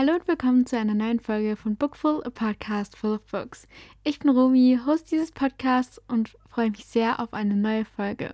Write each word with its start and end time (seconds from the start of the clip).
Hallo 0.00 0.14
und 0.14 0.28
willkommen 0.28 0.64
zu 0.64 0.78
einer 0.78 0.94
neuen 0.94 1.20
Folge 1.20 1.56
von 1.56 1.76
Bookful, 1.76 2.22
a 2.24 2.30
Podcast 2.30 2.96
full 2.96 3.16
of 3.16 3.26
books. 3.26 3.66
Ich 4.04 4.20
bin 4.20 4.30
Romi, 4.30 4.78
Host 4.86 5.10
dieses 5.10 5.32
Podcasts 5.32 6.00
und 6.06 6.38
freue 6.48 6.70
mich 6.70 6.86
sehr 6.86 7.20
auf 7.20 7.34
eine 7.34 7.56
neue 7.56 7.84
Folge. 7.84 8.30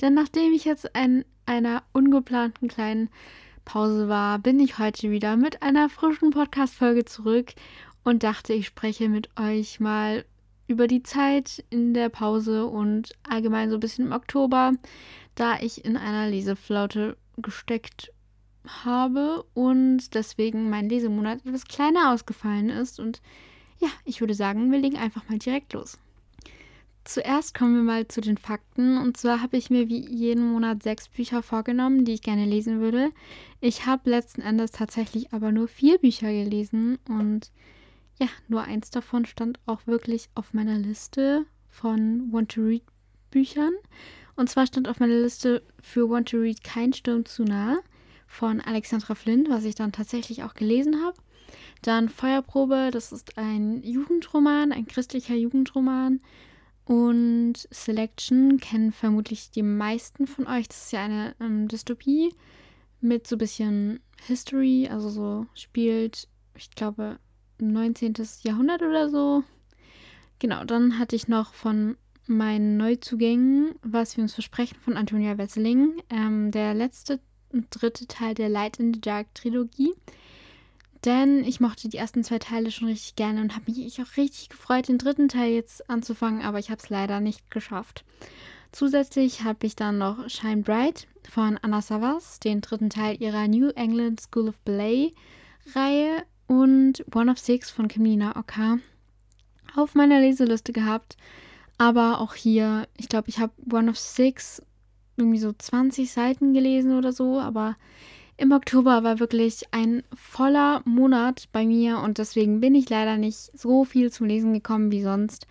Denn 0.00 0.14
nachdem 0.14 0.52
ich 0.54 0.64
jetzt 0.64 0.90
in 1.00 1.24
einer 1.46 1.84
ungeplanten 1.92 2.68
kleinen 2.68 3.10
Pause 3.68 4.08
war, 4.08 4.38
bin 4.38 4.58
ich 4.60 4.78
heute 4.78 5.10
wieder 5.10 5.36
mit 5.36 5.62
einer 5.62 5.90
frischen 5.90 6.30
Podcast-Folge 6.30 7.04
zurück 7.04 7.52
und 8.02 8.22
dachte, 8.22 8.54
ich 8.54 8.66
spreche 8.66 9.10
mit 9.10 9.28
euch 9.38 9.78
mal 9.78 10.24
über 10.68 10.86
die 10.86 11.02
Zeit 11.02 11.62
in 11.68 11.92
der 11.92 12.08
Pause 12.08 12.64
und 12.64 13.12
allgemein 13.28 13.68
so 13.68 13.76
ein 13.76 13.80
bisschen 13.80 14.06
im 14.06 14.12
Oktober, 14.12 14.72
da 15.34 15.58
ich 15.60 15.84
in 15.84 15.98
einer 15.98 16.30
Leseflaute 16.30 17.18
gesteckt 17.36 18.10
habe 18.66 19.44
und 19.52 20.14
deswegen 20.14 20.70
mein 20.70 20.88
Lesemonat 20.88 21.44
etwas 21.44 21.66
kleiner 21.66 22.14
ausgefallen 22.14 22.70
ist. 22.70 22.98
Und 22.98 23.20
ja, 23.80 23.88
ich 24.06 24.22
würde 24.22 24.32
sagen, 24.32 24.72
wir 24.72 24.78
legen 24.78 24.96
einfach 24.96 25.28
mal 25.28 25.38
direkt 25.38 25.74
los. 25.74 25.98
Zuerst 27.08 27.54
kommen 27.54 27.74
wir 27.74 27.82
mal 27.82 28.06
zu 28.06 28.20
den 28.20 28.36
Fakten. 28.36 28.98
Und 28.98 29.16
zwar 29.16 29.40
habe 29.40 29.56
ich 29.56 29.70
mir 29.70 29.88
wie 29.88 30.06
jeden 30.06 30.52
Monat 30.52 30.82
sechs 30.82 31.08
Bücher 31.08 31.42
vorgenommen, 31.42 32.04
die 32.04 32.12
ich 32.12 32.20
gerne 32.20 32.44
lesen 32.44 32.80
würde. 32.80 33.12
Ich 33.62 33.86
habe 33.86 34.10
letzten 34.10 34.42
Endes 34.42 34.72
tatsächlich 34.72 35.32
aber 35.32 35.50
nur 35.50 35.68
vier 35.68 35.96
Bücher 35.96 36.30
gelesen. 36.30 36.98
Und 37.08 37.50
ja, 38.20 38.28
nur 38.48 38.64
eins 38.64 38.90
davon 38.90 39.24
stand 39.24 39.58
auch 39.64 39.86
wirklich 39.86 40.28
auf 40.34 40.52
meiner 40.52 40.76
Liste 40.76 41.46
von 41.70 42.30
Want 42.30 42.50
to 42.50 42.60
Read 42.60 42.82
Büchern. 43.30 43.72
Und 44.36 44.50
zwar 44.50 44.66
stand 44.66 44.86
auf 44.86 45.00
meiner 45.00 45.18
Liste 45.18 45.62
für 45.80 46.10
Want 46.10 46.28
to 46.28 46.36
Read 46.36 46.62
kein 46.62 46.92
Sturm 46.92 47.24
zu 47.24 47.42
nah 47.42 47.78
von 48.26 48.60
Alexandra 48.60 49.14
Flint, 49.14 49.48
was 49.48 49.64
ich 49.64 49.74
dann 49.74 49.92
tatsächlich 49.92 50.42
auch 50.42 50.52
gelesen 50.52 51.02
habe. 51.02 51.16
Dann 51.80 52.10
Feuerprobe, 52.10 52.90
das 52.92 53.12
ist 53.12 53.38
ein 53.38 53.82
Jugendroman, 53.82 54.72
ein 54.72 54.86
christlicher 54.86 55.36
Jugendroman. 55.36 56.20
Und 56.88 57.68
Selection 57.70 58.58
kennen 58.60 58.92
vermutlich 58.92 59.50
die 59.50 59.62
meisten 59.62 60.26
von 60.26 60.46
euch. 60.46 60.68
Das 60.68 60.86
ist 60.86 60.92
ja 60.92 61.04
eine 61.04 61.36
ähm, 61.38 61.68
Dystopie 61.68 62.32
mit 63.02 63.26
so 63.26 63.36
ein 63.36 63.40
bisschen 63.40 64.00
History, 64.26 64.88
also 64.90 65.10
so 65.10 65.46
spielt, 65.52 66.28
ich 66.56 66.70
glaube, 66.70 67.18
19. 67.58 68.14
Jahrhundert 68.42 68.80
oder 68.80 69.10
so. 69.10 69.44
Genau, 70.38 70.64
dann 70.64 70.98
hatte 70.98 71.14
ich 71.14 71.28
noch 71.28 71.52
von 71.52 71.98
meinen 72.26 72.78
Neuzugängen, 72.78 73.74
was 73.82 74.16
wir 74.16 74.22
uns 74.22 74.32
versprechen, 74.32 74.78
von 74.80 74.96
Antonia 74.96 75.36
Wesseling. 75.36 76.02
Ähm, 76.08 76.50
der 76.52 76.72
letzte 76.72 77.20
dritte 77.68 78.06
Teil 78.06 78.32
der 78.32 78.48
Light 78.48 78.80
in 78.80 78.94
the 78.94 79.00
Dark 79.02 79.34
Trilogie. 79.34 79.92
Denn 81.04 81.44
ich 81.44 81.60
mochte 81.60 81.88
die 81.88 81.96
ersten 81.96 82.24
zwei 82.24 82.38
Teile 82.38 82.70
schon 82.70 82.88
richtig 82.88 83.16
gerne 83.16 83.40
und 83.40 83.54
habe 83.54 83.70
mich 83.70 84.00
auch 84.02 84.16
richtig 84.16 84.48
gefreut, 84.48 84.88
den 84.88 84.98
dritten 84.98 85.28
Teil 85.28 85.52
jetzt 85.52 85.88
anzufangen, 85.88 86.42
aber 86.42 86.58
ich 86.58 86.70
habe 86.70 86.80
es 86.82 86.90
leider 86.90 87.20
nicht 87.20 87.50
geschafft. 87.50 88.04
Zusätzlich 88.72 89.44
habe 89.44 89.66
ich 89.66 89.76
dann 89.76 89.98
noch 89.98 90.28
Shine 90.28 90.62
Bright 90.62 91.06
von 91.28 91.58
Anna 91.62 91.80
Savas, 91.80 92.40
den 92.40 92.60
dritten 92.60 92.90
Teil 92.90 93.16
ihrer 93.20 93.48
New 93.48 93.70
England 93.70 94.20
School 94.20 94.48
of 94.48 94.58
Ballet 94.60 95.14
Reihe 95.74 96.24
und 96.46 97.04
One 97.14 97.30
of 97.30 97.38
Six 97.38 97.70
von 97.70 97.88
Kimina 97.88 98.36
Oka 98.36 98.78
auf 99.76 99.94
meiner 99.94 100.20
Leseliste 100.20 100.72
gehabt. 100.72 101.16
Aber 101.76 102.20
auch 102.20 102.34
hier, 102.34 102.88
ich 102.96 103.08
glaube, 103.08 103.28
ich 103.28 103.38
habe 103.38 103.52
One 103.70 103.90
of 103.90 103.98
Six 103.98 104.62
irgendwie 105.16 105.38
so 105.38 105.52
20 105.52 106.10
Seiten 106.10 106.52
gelesen 106.52 106.96
oder 106.96 107.12
so, 107.12 107.40
aber 107.40 107.76
im 108.38 108.52
Oktober 108.52 109.02
war 109.02 109.18
wirklich 109.18 109.64
ein 109.72 110.04
voller 110.14 110.80
Monat 110.84 111.48
bei 111.50 111.66
mir 111.66 111.98
und 111.98 112.18
deswegen 112.18 112.60
bin 112.60 112.76
ich 112.76 112.88
leider 112.88 113.16
nicht 113.16 113.50
so 113.58 113.84
viel 113.84 114.12
zum 114.12 114.26
Lesen 114.26 114.54
gekommen 114.54 114.92
wie 114.92 115.02
sonst. 115.02 115.48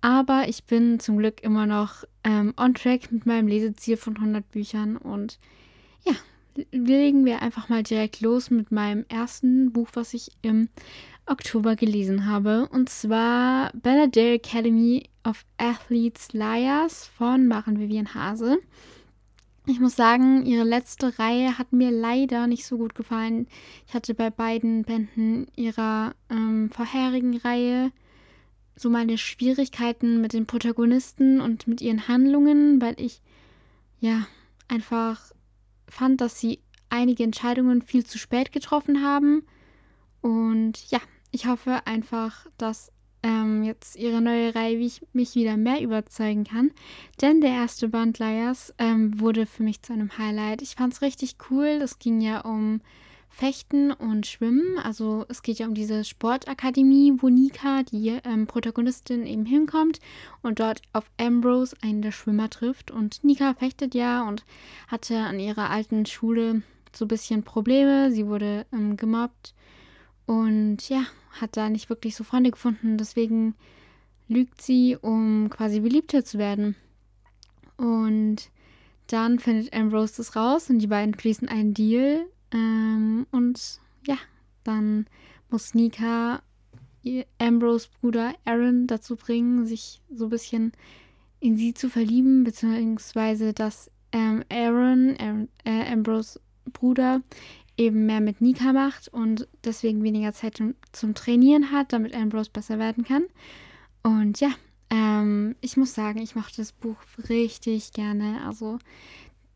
Aber 0.00 0.48
ich 0.48 0.62
bin 0.62 1.00
zum 1.00 1.18
Glück 1.18 1.42
immer 1.42 1.66
noch 1.66 2.04
ähm, 2.22 2.54
on 2.56 2.74
track 2.74 3.10
mit 3.10 3.26
meinem 3.26 3.48
Leseziel 3.48 3.96
von 3.96 4.16
100 4.16 4.48
Büchern 4.52 4.96
und 4.96 5.40
ja, 6.04 6.14
legen 6.70 7.24
wir 7.24 7.42
einfach 7.42 7.68
mal 7.68 7.82
direkt 7.82 8.20
los 8.20 8.50
mit 8.50 8.70
meinem 8.70 9.04
ersten 9.08 9.72
Buch, 9.72 9.88
was 9.94 10.14
ich 10.14 10.30
im 10.40 10.68
Oktober 11.26 11.74
gelesen 11.74 12.26
habe. 12.26 12.68
Und 12.70 12.88
zwar 12.88 13.72
Benedict 13.74 14.46
Academy 14.46 15.08
of 15.24 15.44
Athletes 15.56 16.32
Liars 16.32 17.04
von 17.04 17.48
Maren 17.48 17.80
Vivian 17.80 18.14
Hase. 18.14 18.58
Ich 19.70 19.80
muss 19.80 19.96
sagen, 19.96 20.46
ihre 20.46 20.64
letzte 20.64 21.18
Reihe 21.18 21.58
hat 21.58 21.74
mir 21.74 21.90
leider 21.90 22.46
nicht 22.46 22.64
so 22.64 22.78
gut 22.78 22.94
gefallen. 22.94 23.46
Ich 23.86 23.92
hatte 23.92 24.14
bei 24.14 24.30
beiden 24.30 24.82
Bänden 24.82 25.46
ihrer 25.56 26.14
ähm, 26.30 26.70
vorherigen 26.70 27.36
Reihe 27.36 27.92
so 28.76 28.88
meine 28.88 29.18
Schwierigkeiten 29.18 30.22
mit 30.22 30.32
den 30.32 30.46
Protagonisten 30.46 31.42
und 31.42 31.66
mit 31.66 31.82
ihren 31.82 32.08
Handlungen, 32.08 32.80
weil 32.80 32.98
ich 32.98 33.20
ja 34.00 34.26
einfach 34.68 35.32
fand, 35.86 36.22
dass 36.22 36.40
sie 36.40 36.60
einige 36.88 37.24
Entscheidungen 37.24 37.82
viel 37.82 38.06
zu 38.06 38.16
spät 38.16 38.52
getroffen 38.52 39.04
haben. 39.04 39.42
Und 40.22 40.90
ja, 40.90 41.00
ich 41.30 41.46
hoffe 41.46 41.86
einfach, 41.86 42.46
dass 42.56 42.90
ähm, 43.22 43.62
jetzt 43.62 43.96
ihre 43.96 44.20
neue 44.20 44.54
Reihe, 44.54 44.78
wie 44.78 44.86
ich 44.86 45.06
mich 45.12 45.34
wieder 45.34 45.56
mehr 45.56 45.80
überzeugen 45.80 46.44
kann. 46.44 46.70
Denn 47.20 47.40
der 47.40 47.50
erste 47.50 47.88
Band 47.88 48.18
Liars 48.18 48.74
ähm, 48.78 49.20
wurde 49.20 49.46
für 49.46 49.62
mich 49.62 49.82
zu 49.82 49.92
einem 49.92 50.16
Highlight. 50.18 50.62
Ich 50.62 50.74
fand 50.76 50.92
es 50.92 51.02
richtig 51.02 51.36
cool. 51.50 51.80
Es 51.82 51.98
ging 51.98 52.20
ja 52.20 52.40
um 52.40 52.80
Fechten 53.28 53.92
und 53.92 54.26
Schwimmen. 54.26 54.78
Also 54.82 55.24
es 55.28 55.42
geht 55.42 55.58
ja 55.58 55.66
um 55.66 55.74
diese 55.74 56.04
Sportakademie, 56.04 57.14
wo 57.18 57.28
Nika, 57.28 57.82
die 57.82 58.18
ähm, 58.24 58.46
Protagonistin, 58.46 59.26
eben 59.26 59.46
hinkommt 59.46 60.00
und 60.42 60.60
dort 60.60 60.82
auf 60.92 61.10
Ambrose, 61.18 61.76
einen 61.82 62.02
der 62.02 62.12
Schwimmer, 62.12 62.50
trifft. 62.50 62.90
Und 62.90 63.22
Nika 63.22 63.54
fechtet 63.54 63.94
ja 63.94 64.26
und 64.26 64.44
hatte 64.88 65.18
an 65.18 65.38
ihrer 65.38 65.70
alten 65.70 66.06
Schule 66.06 66.62
so 66.94 67.04
ein 67.04 67.08
bisschen 67.08 67.42
Probleme. 67.44 68.10
Sie 68.10 68.26
wurde 68.26 68.66
ähm, 68.72 68.96
gemobbt 68.96 69.54
und 70.28 70.90
ja, 70.90 71.06
hat 71.40 71.56
da 71.56 71.70
nicht 71.70 71.88
wirklich 71.88 72.14
so 72.14 72.22
Freunde 72.22 72.50
gefunden. 72.50 72.98
Deswegen 72.98 73.54
lügt 74.28 74.60
sie, 74.60 74.94
um 75.00 75.48
quasi 75.48 75.80
beliebter 75.80 76.22
zu 76.22 76.36
werden. 76.36 76.76
Und 77.78 78.50
dann 79.06 79.38
findet 79.38 79.72
Ambrose 79.72 80.18
das 80.18 80.36
raus 80.36 80.68
und 80.68 80.80
die 80.80 80.86
beiden 80.86 81.18
schließen 81.18 81.48
einen 81.48 81.72
Deal. 81.72 82.26
Ähm, 82.52 83.26
und 83.30 83.80
ja, 84.06 84.18
dann 84.64 85.06
muss 85.48 85.72
Nika 85.72 86.42
Ambrose 87.38 87.88
Bruder 87.98 88.34
Aaron 88.44 88.86
dazu 88.86 89.16
bringen, 89.16 89.64
sich 89.64 90.02
so 90.10 90.24
ein 90.26 90.30
bisschen 90.30 90.72
in 91.40 91.56
sie 91.56 91.72
zu 91.72 91.88
verlieben, 91.88 92.44
beziehungsweise 92.44 93.54
dass 93.54 93.90
ähm, 94.12 94.44
Aaron, 94.50 95.16
Aaron 95.18 95.48
äh, 95.64 95.90
Ambrose 95.90 96.38
Bruder, 96.70 97.22
eben 97.78 98.06
mehr 98.06 98.20
mit 98.20 98.40
Nika 98.40 98.72
macht 98.72 99.08
und 99.08 99.48
deswegen 99.64 100.02
weniger 100.02 100.32
Zeit 100.32 100.56
zum, 100.56 100.74
zum 100.92 101.14
Trainieren 101.14 101.70
hat, 101.70 101.92
damit 101.92 102.14
Ambrose 102.14 102.50
besser 102.50 102.78
werden 102.78 103.04
kann. 103.04 103.24
Und 104.02 104.40
ja, 104.40 104.50
ähm, 104.90 105.54
ich 105.60 105.76
muss 105.76 105.94
sagen, 105.94 106.20
ich 106.20 106.34
mochte 106.34 106.56
das 106.58 106.72
Buch 106.72 106.96
richtig 107.28 107.92
gerne. 107.92 108.40
Also 108.44 108.78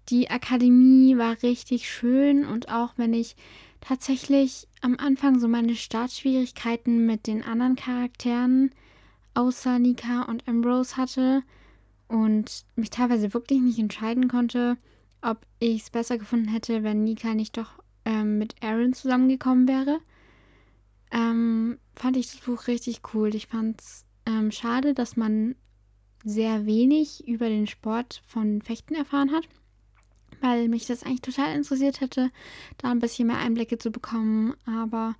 die 0.09 0.31
Akademie 0.31 1.19
war 1.19 1.43
richtig 1.43 1.91
schön 1.91 2.47
und 2.47 2.71
auch 2.71 2.93
wenn 2.97 3.13
ich 3.13 3.37
tatsächlich 3.81 4.69
am 4.81 4.97
Anfang 4.97 5.41
so 5.41 5.49
meine 5.49 5.75
Startschwierigkeiten 5.75 7.05
mit 7.07 7.27
den 7.27 7.43
anderen 7.43 7.77
Charakteren 7.77 8.71
außer 9.35 9.79
Nika 9.79 10.23
und 10.23 10.47
Ambrose 10.47 10.97
hatte 10.97 11.43
und 12.09 12.65
mich 12.77 12.91
teilweise 12.91 13.33
wirklich 13.35 13.61
nicht 13.61 13.79
entscheiden 13.79 14.29
konnte, 14.29 14.77
ob 15.23 15.39
ich 15.59 15.83
es 15.83 15.91
besser 15.91 16.19
gefunden 16.19 16.49
hätte, 16.49 16.83
wenn 16.83 17.05
Nika 17.05 17.35
nicht 17.35 17.57
doch 17.57 17.82
ähm, 18.05 18.39
mit 18.39 18.55
Aaron 18.63 18.93
zusammengekommen 18.93 19.69
wäre, 19.69 20.01
ähm, 21.11 21.79
fand 21.95 22.17
ich 22.17 22.31
das 22.33 22.41
Buch 22.41 22.67
richtig 22.67 23.01
cool. 23.13 23.35
Ich 23.35 23.47
fand 23.47 23.81
es 23.81 24.05
ähm, 24.27 24.51
schade, 24.51 24.95
dass 24.95 25.17
man 25.17 25.55
sehr 26.25 26.67
wenig 26.67 27.27
über 27.27 27.49
den 27.49 27.67
Sport 27.67 28.23
von 28.27 28.63
Fechten 28.63 28.95
erfahren 28.95 29.33
hat, 29.33 29.49
weil 30.41 30.69
mich 30.69 30.87
das 30.87 31.03
eigentlich 31.03 31.21
total 31.23 31.55
interessiert 31.55 32.01
hätte, 32.01 32.31
da 32.79 32.91
ein 32.91 33.01
bisschen 33.01 33.27
mehr 33.27 33.39
Einblicke 33.39 33.79
zu 33.79 33.91
bekommen. 33.91 34.55
Aber 34.67 35.15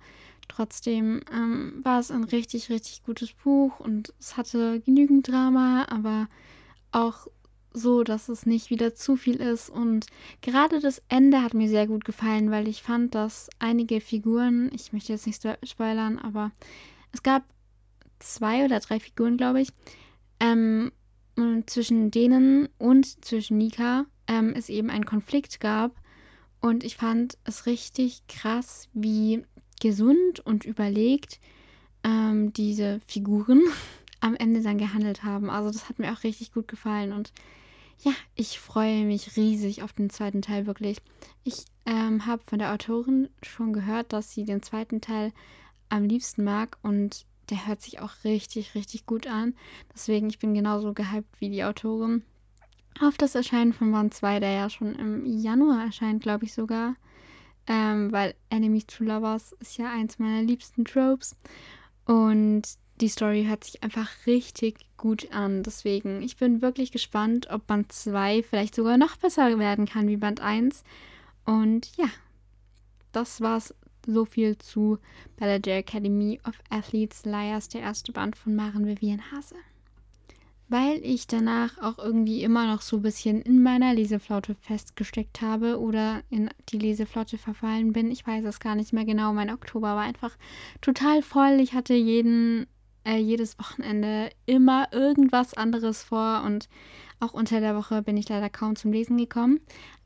trotzdem 0.47 1.21
ähm, 1.31 1.81
war 1.83 1.99
es 1.99 2.11
ein 2.11 2.23
richtig, 2.23 2.69
richtig 2.69 3.03
gutes 3.03 3.33
Buch 3.33 3.79
und 3.79 4.13
es 4.19 4.37
hatte 4.37 4.79
genügend 4.81 5.27
Drama, 5.27 5.85
aber 5.89 6.27
auch 6.91 7.27
so, 7.73 8.03
dass 8.03 8.29
es 8.29 8.45
nicht 8.45 8.69
wieder 8.69 8.95
zu 8.95 9.15
viel 9.15 9.37
ist. 9.37 9.69
Und 9.69 10.07
gerade 10.41 10.79
das 10.79 11.01
Ende 11.09 11.41
hat 11.41 11.53
mir 11.53 11.67
sehr 11.67 11.87
gut 11.87 12.05
gefallen, 12.05 12.51
weil 12.51 12.67
ich 12.67 12.83
fand, 12.83 13.15
dass 13.15 13.49
einige 13.59 13.99
Figuren, 13.99 14.69
ich 14.73 14.93
möchte 14.93 15.13
jetzt 15.13 15.27
nicht 15.27 15.43
spoilern, 15.63 16.19
aber 16.19 16.51
es 17.11 17.23
gab 17.23 17.43
zwei 18.19 18.65
oder 18.65 18.79
drei 18.79 18.99
Figuren, 18.99 19.37
glaube 19.37 19.61
ich, 19.61 19.69
ähm, 20.39 20.91
zwischen 21.65 22.11
denen 22.11 22.69
und 22.77 23.25
zwischen 23.25 23.57
Nika 23.57 24.05
ähm, 24.27 24.53
es 24.55 24.69
eben 24.69 24.89
einen 24.89 25.05
Konflikt 25.05 25.59
gab. 25.59 25.95
Und 26.59 26.83
ich 26.83 26.95
fand 26.95 27.37
es 27.43 27.65
richtig 27.65 28.25
krass, 28.27 28.87
wie 28.93 29.45
gesund 29.81 30.39
und 30.39 30.63
überlegt 30.63 31.39
ähm, 32.03 32.53
diese 32.53 33.01
Figuren 33.05 33.61
am 34.21 34.35
Ende 34.35 34.61
dann 34.61 34.77
gehandelt 34.77 35.23
haben. 35.23 35.49
Also 35.49 35.71
das 35.71 35.89
hat 35.89 35.99
mir 35.99 36.13
auch 36.13 36.23
richtig 36.23 36.53
gut 36.53 36.67
gefallen 36.67 37.11
und 37.11 37.33
ja, 37.99 38.11
ich 38.35 38.59
freue 38.59 39.05
mich 39.05 39.35
riesig 39.35 39.83
auf 39.83 39.93
den 39.93 40.09
zweiten 40.09 40.41
Teil, 40.41 40.65
wirklich. 40.65 40.97
Ich 41.43 41.65
ähm, 41.85 42.25
habe 42.25 42.43
von 42.45 42.59
der 42.59 42.73
Autorin 42.73 43.29
schon 43.41 43.73
gehört, 43.73 44.13
dass 44.13 44.31
sie 44.31 44.45
den 44.45 44.61
zweiten 44.61 45.01
Teil 45.01 45.31
am 45.89 46.03
liebsten 46.03 46.43
mag 46.43 46.77
und 46.81 47.25
der 47.49 47.67
hört 47.67 47.81
sich 47.81 47.99
auch 47.99 48.11
richtig, 48.23 48.75
richtig 48.75 49.05
gut 49.05 49.27
an. 49.27 49.55
Deswegen, 49.93 50.29
ich 50.29 50.39
bin 50.39 50.53
genauso 50.53 50.93
gehypt 50.93 51.39
wie 51.39 51.49
die 51.49 51.63
Autorin 51.63 52.23
auf 53.01 53.17
das 53.17 53.35
Erscheinen 53.35 53.73
von 53.73 53.91
Band 53.91 54.13
2, 54.13 54.39
der 54.39 54.51
ja 54.51 54.69
schon 54.69 54.95
im 54.95 55.25
Januar 55.25 55.83
erscheint, 55.85 56.21
glaube 56.21 56.45
ich 56.45 56.53
sogar. 56.53 56.95
Ähm, 57.65 58.11
weil 58.11 58.35
Enemies 58.49 58.85
to 58.87 59.03
Lovers 59.03 59.53
ist 59.59 59.77
ja 59.77 59.89
eins 59.89 60.19
meiner 60.19 60.41
liebsten 60.41 60.85
Tropes. 60.85 61.35
Und 62.05 62.63
die 63.01 63.07
Story 63.07 63.45
hört 63.45 63.63
sich 63.63 63.83
einfach 63.83 64.09
richtig 64.27 64.85
gut 64.97 65.31
an. 65.31 65.63
Deswegen, 65.63 66.21
ich 66.21 66.37
bin 66.37 66.61
wirklich 66.61 66.91
gespannt, 66.91 67.47
ob 67.49 67.67
Band 67.67 67.91
2 67.91 68.43
vielleicht 68.43 68.75
sogar 68.75 68.97
noch 68.97 69.17
besser 69.17 69.57
werden 69.59 69.85
kann 69.85 70.07
wie 70.07 70.17
Band 70.17 70.41
1. 70.41 70.83
Und 71.45 71.95
ja, 71.97 72.07
das 73.11 73.41
war's 73.41 73.73
so 74.05 74.25
viel 74.25 74.57
zu 74.57 74.99
Balladier 75.37 75.75
Academy 75.75 76.39
of 76.47 76.55
Athletes 76.69 77.25
Liars, 77.25 77.69
der 77.69 77.81
erste 77.81 78.11
Band 78.11 78.35
von 78.35 78.55
Maren 78.55 78.85
Vivian 78.85 79.31
Hase. 79.31 79.55
Weil 80.69 80.99
ich 81.03 81.27
danach 81.27 81.77
auch 81.79 81.99
irgendwie 81.99 82.43
immer 82.43 82.67
noch 82.67 82.81
so 82.81 82.97
ein 82.97 83.01
bisschen 83.01 83.41
in 83.41 83.61
meiner 83.61 83.93
Leseflaute 83.93 84.55
festgesteckt 84.55 85.41
habe 85.41 85.79
oder 85.79 86.21
in 86.29 86.49
die 86.69 86.79
Leseflaute 86.79 87.37
verfallen 87.37 87.93
bin. 87.93 88.11
Ich 88.11 88.25
weiß 88.25 88.45
es 88.45 88.59
gar 88.59 88.75
nicht 88.75 88.93
mehr 88.93 89.05
genau. 89.05 89.33
Mein 89.33 89.51
Oktober 89.51 89.95
war 89.95 90.03
einfach 90.03 90.35
total 90.81 91.21
voll. 91.21 91.59
Ich 91.59 91.73
hatte 91.73 91.93
jeden 91.93 92.65
äh, 93.05 93.17
jedes 93.17 93.59
Wochenende 93.59 94.29
immer 94.45 94.87
irgendwas 94.91 95.53
anderes 95.53 96.03
vor 96.03 96.43
und 96.45 96.69
auch 97.19 97.33
unter 97.33 97.59
der 97.59 97.75
Woche 97.75 98.01
bin 98.01 98.17
ich 98.17 98.29
leider 98.29 98.49
kaum 98.49 98.75
zum 98.75 98.91
Lesen 98.91 99.17
gekommen. 99.17 99.59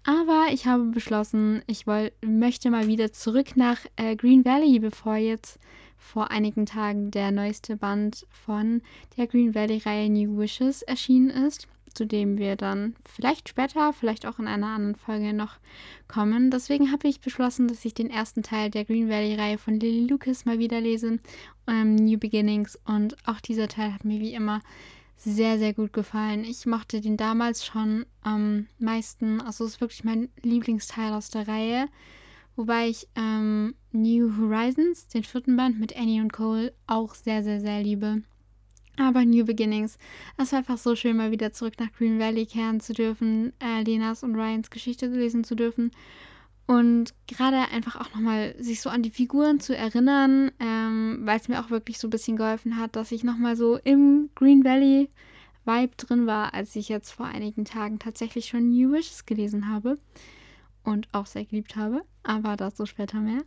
Aber 0.03 0.47
ich 0.51 0.65
habe 0.67 0.83
beschlossen, 0.85 1.63
ich 1.67 1.87
woll, 1.87 2.11
möchte 2.25 2.69
mal 2.69 2.87
wieder 2.87 3.11
zurück 3.11 3.57
nach 3.57 3.79
äh, 3.95 4.15
Green 4.15 4.45
Valley, 4.45 4.79
bevor 4.79 5.15
jetzt 5.15 5.59
vor 5.97 6.31
einigen 6.31 6.65
Tagen 6.65 7.11
der 7.11 7.31
neueste 7.31 7.75
Band 7.75 8.25
von 8.29 8.81
der 9.17 9.27
Green 9.27 9.55
Valley-Reihe 9.55 10.09
New 10.09 10.37
Wishes 10.37 10.81
erschienen 10.83 11.29
ist 11.29 11.67
zu 11.97 12.05
dem 12.05 12.37
wir 12.37 12.55
dann 12.55 12.95
vielleicht 13.03 13.49
später, 13.49 13.91
vielleicht 13.91 14.27
auch 14.27 14.37
in 14.37 14.47
einer 14.47 14.67
anderen 14.67 14.95
Folge 14.95 15.33
noch 15.33 15.57
kommen. 16.07 16.51
Deswegen 16.51 16.91
habe 16.91 17.07
ich 17.07 17.21
beschlossen, 17.21 17.67
dass 17.67 17.83
ich 17.85 17.95
den 17.95 18.11
ersten 18.11 18.43
Teil 18.43 18.69
der 18.69 18.85
Green 18.85 19.09
Valley-Reihe 19.09 19.57
von 19.57 19.79
Lily 19.79 20.05
Lucas 20.05 20.45
mal 20.45 20.59
wieder 20.59 20.79
lese, 20.79 21.17
ähm, 21.67 21.95
New 21.95 22.17
Beginnings. 22.17 22.77
Und 22.85 23.15
auch 23.27 23.39
dieser 23.39 23.67
Teil 23.67 23.93
hat 23.93 24.05
mir 24.05 24.19
wie 24.19 24.33
immer 24.33 24.61
sehr, 25.17 25.57
sehr 25.57 25.73
gut 25.73 25.93
gefallen. 25.93 26.43
Ich 26.43 26.65
mochte 26.65 27.01
den 27.01 27.17
damals 27.17 27.65
schon 27.65 28.05
am 28.21 28.67
meisten. 28.79 29.41
Also 29.41 29.65
ist 29.65 29.81
wirklich 29.81 30.03
mein 30.03 30.29
Lieblingsteil 30.41 31.13
aus 31.13 31.29
der 31.29 31.47
Reihe. 31.47 31.87
Wobei 32.55 32.89
ich 32.89 33.07
ähm, 33.15 33.75
New 33.91 34.35
Horizons, 34.37 35.07
den 35.07 35.23
vierten 35.23 35.57
Band 35.57 35.79
mit 35.79 35.95
Annie 35.95 36.21
und 36.21 36.33
Cole, 36.33 36.73
auch 36.87 37.13
sehr, 37.13 37.43
sehr, 37.43 37.61
sehr 37.61 37.83
liebe. 37.83 38.23
Aber 38.99 39.25
New 39.25 39.45
Beginnings. 39.45 39.97
Es 40.37 40.51
war 40.51 40.59
einfach 40.59 40.79
so 40.79 40.95
schön, 40.95 41.17
mal 41.17 41.29
wieder 41.29 41.51
zurück 41.51 41.75
nach 41.79 41.91
Green 41.93 42.19
Valley 42.19 42.47
kehren 42.47 42.79
zu 42.79 42.93
dürfen, 42.93 43.53
äh, 43.59 43.83
Lenas 43.83 44.23
und 44.23 44.35
Ryans 44.35 44.71
Geschichte 44.71 45.05
lesen 45.05 45.43
zu 45.43 45.55
dürfen. 45.55 45.91
Und 46.67 47.13
gerade 47.27 47.71
einfach 47.71 47.95
auch 47.95 48.13
nochmal 48.13 48.53
sich 48.59 48.81
so 48.81 48.89
an 48.89 49.01
die 49.01 49.09
Figuren 49.09 49.61
zu 49.61 49.75
erinnern, 49.75 50.51
ähm, 50.59 51.21
weil 51.23 51.39
es 51.39 51.47
mir 51.47 51.61
auch 51.61 51.69
wirklich 51.69 51.97
so 51.97 52.07
ein 52.07 52.11
bisschen 52.11 52.35
geholfen 52.35 52.77
hat, 52.77 52.97
dass 52.97 53.13
ich 53.13 53.23
nochmal 53.23 53.55
so 53.55 53.77
im 53.77 54.29
Green 54.35 54.65
Valley 54.65 55.09
Vibe 55.63 55.95
drin 55.95 56.27
war, 56.27 56.53
als 56.53 56.75
ich 56.75 56.89
jetzt 56.89 57.11
vor 57.11 57.25
einigen 57.25 57.63
Tagen 57.63 57.99
tatsächlich 57.99 58.47
schon 58.47 58.69
New 58.69 58.91
Wishes 58.91 59.25
gelesen 59.25 59.69
habe 59.69 59.97
und 60.83 61.07
auch 61.13 61.25
sehr 61.25 61.45
geliebt 61.45 61.77
habe. 61.77 62.01
Aber 62.23 62.57
dazu 62.57 62.85
später 62.85 63.19
mehr. 63.19 63.43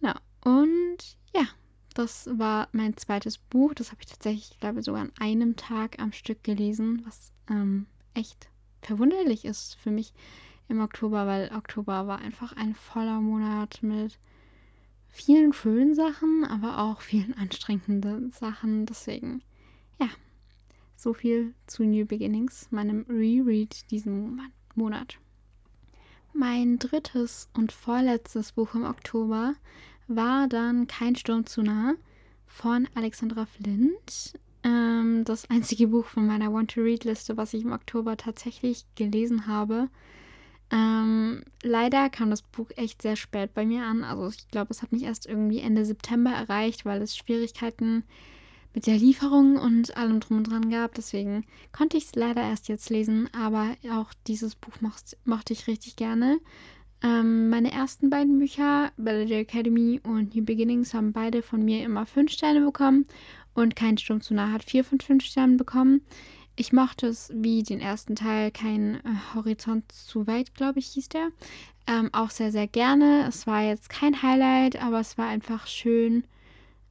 Genau. 0.00 0.14
Und 0.44 0.98
ja, 1.32 1.46
das 1.94 2.28
war 2.32 2.68
mein 2.72 2.96
zweites 2.96 3.38
Buch. 3.38 3.74
Das 3.74 3.92
habe 3.92 4.00
ich 4.00 4.08
tatsächlich, 4.08 4.50
ich 4.52 4.60
glaube, 4.60 4.82
sogar 4.82 5.02
an 5.02 5.12
einem 5.20 5.54
Tag 5.54 6.00
am 6.00 6.12
Stück 6.12 6.42
gelesen, 6.42 7.02
was 7.06 7.32
ähm, 7.48 7.86
echt 8.14 8.48
verwunderlich 8.82 9.44
ist 9.44 9.76
für 9.76 9.92
mich 9.92 10.14
im 10.70 10.80
Oktober, 10.80 11.26
weil 11.26 11.50
Oktober 11.54 12.06
war 12.06 12.20
einfach 12.20 12.54
ein 12.56 12.74
voller 12.74 13.20
Monat 13.20 13.82
mit 13.82 14.18
vielen 15.08 15.52
schönen 15.52 15.94
Sachen, 15.94 16.44
aber 16.44 16.78
auch 16.78 17.00
vielen 17.00 17.34
anstrengenden 17.38 18.32
Sachen. 18.32 18.86
Deswegen, 18.86 19.42
ja, 20.00 20.08
so 20.96 21.12
viel 21.12 21.54
zu 21.66 21.84
New 21.84 22.06
Beginnings, 22.06 22.68
meinem 22.70 23.04
Reread 23.08 23.90
diesen 23.90 24.40
Monat. 24.74 25.18
Mein 26.32 26.78
drittes 26.78 27.48
und 27.54 27.72
vorletztes 27.72 28.52
Buch 28.52 28.74
im 28.74 28.84
Oktober 28.84 29.54
war 30.06 30.46
dann 30.46 30.86
Kein 30.86 31.16
Sturm 31.16 31.44
zu 31.44 31.62
nah 31.62 31.94
von 32.46 32.88
Alexandra 32.94 33.46
Flint. 33.46 34.38
Ähm, 34.62 35.24
das 35.24 35.48
einzige 35.50 35.88
Buch 35.88 36.06
von 36.06 36.26
meiner 36.26 36.52
Want-to-Read-Liste, 36.52 37.36
was 37.36 37.54
ich 37.54 37.64
im 37.64 37.72
Oktober 37.72 38.16
tatsächlich 38.16 38.84
gelesen 38.94 39.46
habe. 39.46 39.88
Ähm, 40.72 41.42
leider 41.62 42.10
kam 42.10 42.30
das 42.30 42.42
Buch 42.42 42.70
echt 42.76 43.02
sehr 43.02 43.16
spät 43.16 43.54
bei 43.54 43.66
mir 43.66 43.82
an. 43.84 44.04
Also 44.04 44.28
ich 44.28 44.48
glaube, 44.48 44.70
es 44.70 44.82
hat 44.82 44.92
mich 44.92 45.02
erst 45.02 45.26
irgendwie 45.26 45.60
Ende 45.60 45.84
September 45.84 46.30
erreicht, 46.30 46.84
weil 46.84 47.02
es 47.02 47.16
Schwierigkeiten 47.16 48.04
mit 48.72 48.86
der 48.86 48.96
Lieferung 48.96 49.56
und 49.56 49.96
allem 49.96 50.20
drum 50.20 50.38
und 50.38 50.44
dran 50.44 50.70
gab. 50.70 50.94
Deswegen 50.94 51.44
konnte 51.72 51.96
ich 51.96 52.04
es 52.04 52.14
leider 52.14 52.42
erst 52.42 52.68
jetzt 52.68 52.88
lesen, 52.90 53.28
aber 53.34 53.74
auch 53.92 54.12
dieses 54.26 54.54
Buch 54.54 54.74
mochte 55.24 55.52
ich 55.52 55.66
richtig 55.66 55.96
gerne. 55.96 56.38
Ähm, 57.02 57.48
meine 57.48 57.72
ersten 57.72 58.10
beiden 58.10 58.38
Bücher, 58.38 58.92
Ballad 58.96 59.30
Academy 59.30 60.00
und 60.02 60.34
New 60.34 60.44
Beginnings, 60.44 60.92
haben 60.92 61.12
beide 61.12 61.42
von 61.42 61.64
mir 61.64 61.82
immer 61.82 62.06
fünf 62.06 62.30
Sterne 62.30 62.60
bekommen 62.60 63.06
und 63.54 63.74
Kein 63.74 63.98
Sturm 63.98 64.20
zu 64.20 64.34
nah 64.34 64.52
hat 64.52 64.62
vier 64.62 64.84
von 64.84 65.00
fünf 65.00 65.24
Sternen 65.24 65.56
bekommen. 65.56 66.02
Ich 66.56 66.72
mochte 66.72 67.06
es 67.06 67.30
wie 67.34 67.62
den 67.62 67.80
ersten 67.80 68.16
Teil, 68.16 68.50
kein 68.50 68.96
äh, 68.96 69.34
Horizont 69.34 69.90
zu 69.92 70.26
weit, 70.26 70.54
glaube 70.54 70.78
ich, 70.78 70.88
hieß 70.88 71.08
der. 71.08 71.28
Ähm, 71.86 72.10
auch 72.12 72.30
sehr, 72.30 72.52
sehr 72.52 72.66
gerne. 72.66 73.26
Es 73.26 73.46
war 73.46 73.62
jetzt 73.62 73.88
kein 73.88 74.22
Highlight, 74.22 74.80
aber 74.82 75.00
es 75.00 75.16
war 75.16 75.28
einfach 75.28 75.66
schön, 75.66 76.24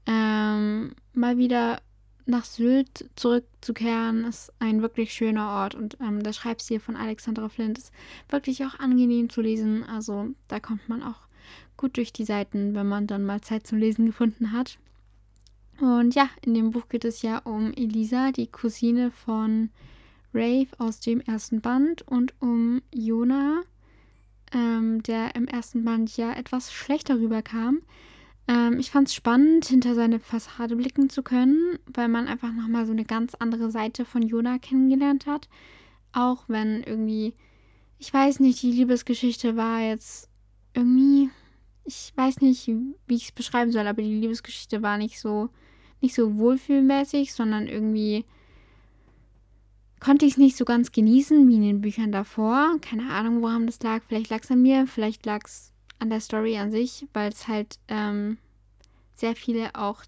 ähm, 0.07 0.93
mal 1.13 1.37
wieder 1.37 1.81
nach 2.25 2.45
Sylt 2.45 3.09
zurückzukehren, 3.15 4.23
ist 4.25 4.53
ein 4.59 4.81
wirklich 4.81 5.13
schöner 5.13 5.49
Ort 5.49 5.75
und 5.75 5.97
ähm, 5.99 6.23
der 6.23 6.33
Schreibstil 6.33 6.79
von 6.79 6.95
Alexandra 6.95 7.49
Flint 7.49 7.77
ist 7.77 7.91
wirklich 8.29 8.63
auch 8.65 8.79
angenehm 8.79 9.29
zu 9.29 9.41
lesen. 9.41 9.83
Also 9.83 10.27
da 10.47 10.59
kommt 10.59 10.87
man 10.87 11.03
auch 11.03 11.27
gut 11.75 11.97
durch 11.97 12.13
die 12.13 12.25
Seiten, 12.25 12.75
wenn 12.75 12.87
man 12.87 13.07
dann 13.07 13.25
mal 13.25 13.41
Zeit 13.41 13.65
zum 13.65 13.79
Lesen 13.79 14.05
gefunden 14.05 14.51
hat. 14.51 14.77
Und 15.79 16.13
ja, 16.15 16.29
in 16.41 16.53
dem 16.53 16.71
Buch 16.71 16.89
geht 16.89 17.05
es 17.05 17.21
ja 17.21 17.39
um 17.39 17.71
Elisa, 17.73 18.31
die 18.31 18.47
Cousine 18.47 19.11
von 19.11 19.69
Rave 20.33 20.67
aus 20.77 20.99
dem 20.99 21.21
ersten 21.21 21.61
Band 21.61 22.01
und 22.07 22.33
um 22.41 22.81
Jonah, 22.93 23.61
ähm, 24.51 25.01
der 25.03 25.35
im 25.35 25.47
ersten 25.47 25.85
Band 25.85 26.15
ja 26.17 26.33
etwas 26.33 26.73
schlechter 26.73 27.15
rüberkam. 27.15 27.81
Ähm, 28.47 28.77
ich 28.79 28.91
fand 28.91 29.07
es 29.07 29.15
spannend, 29.15 29.65
hinter 29.65 29.95
seine 29.95 30.19
Fassade 30.19 30.75
blicken 30.75 31.09
zu 31.09 31.23
können, 31.23 31.79
weil 31.87 32.09
man 32.09 32.27
einfach 32.27 32.51
nochmal 32.51 32.85
so 32.85 32.91
eine 32.91 33.05
ganz 33.05 33.35
andere 33.35 33.71
Seite 33.71 34.05
von 34.05 34.21
Jonah 34.21 34.59
kennengelernt 34.59 35.27
hat. 35.27 35.47
Auch 36.11 36.43
wenn 36.47 36.83
irgendwie, 36.83 37.33
ich 37.99 38.13
weiß 38.13 38.39
nicht, 38.41 38.61
die 38.63 38.71
Liebesgeschichte 38.71 39.55
war 39.55 39.79
jetzt 39.79 40.29
irgendwie, 40.73 41.29
ich 41.85 42.11
weiß 42.15 42.41
nicht, 42.41 42.67
wie 42.67 43.15
ich 43.15 43.25
es 43.25 43.31
beschreiben 43.31 43.71
soll, 43.71 43.87
aber 43.87 44.01
die 44.01 44.19
Liebesgeschichte 44.19 44.81
war 44.81 44.97
nicht 44.97 45.19
so, 45.19 45.49
nicht 46.01 46.15
so 46.15 46.37
wohlfühlmäßig, 46.37 47.33
sondern 47.33 47.67
irgendwie 47.67 48.25
konnte 49.99 50.25
ich 50.25 50.33
es 50.33 50.37
nicht 50.37 50.57
so 50.57 50.65
ganz 50.65 50.91
genießen 50.91 51.47
wie 51.47 51.55
in 51.55 51.61
den 51.61 51.81
Büchern 51.81 52.11
davor. 52.11 52.77
Keine 52.81 53.11
Ahnung, 53.11 53.41
woran 53.41 53.65
das 53.65 53.81
lag. 53.81 54.01
Vielleicht 54.07 54.29
lag 54.29 54.43
es 54.43 54.51
an 54.51 54.61
mir, 54.61 54.87
vielleicht 54.87 55.25
lag 55.25 55.41
es 55.45 55.71
an 55.99 56.09
der 56.09 56.21
Story 56.21 56.57
an 56.57 56.71
sich, 56.71 57.05
weil 57.13 57.29
es 57.29 57.47
halt 57.47 57.79
ähm, 57.89 58.37
sehr 59.15 59.35
viele 59.35 59.75
auch 59.75 60.03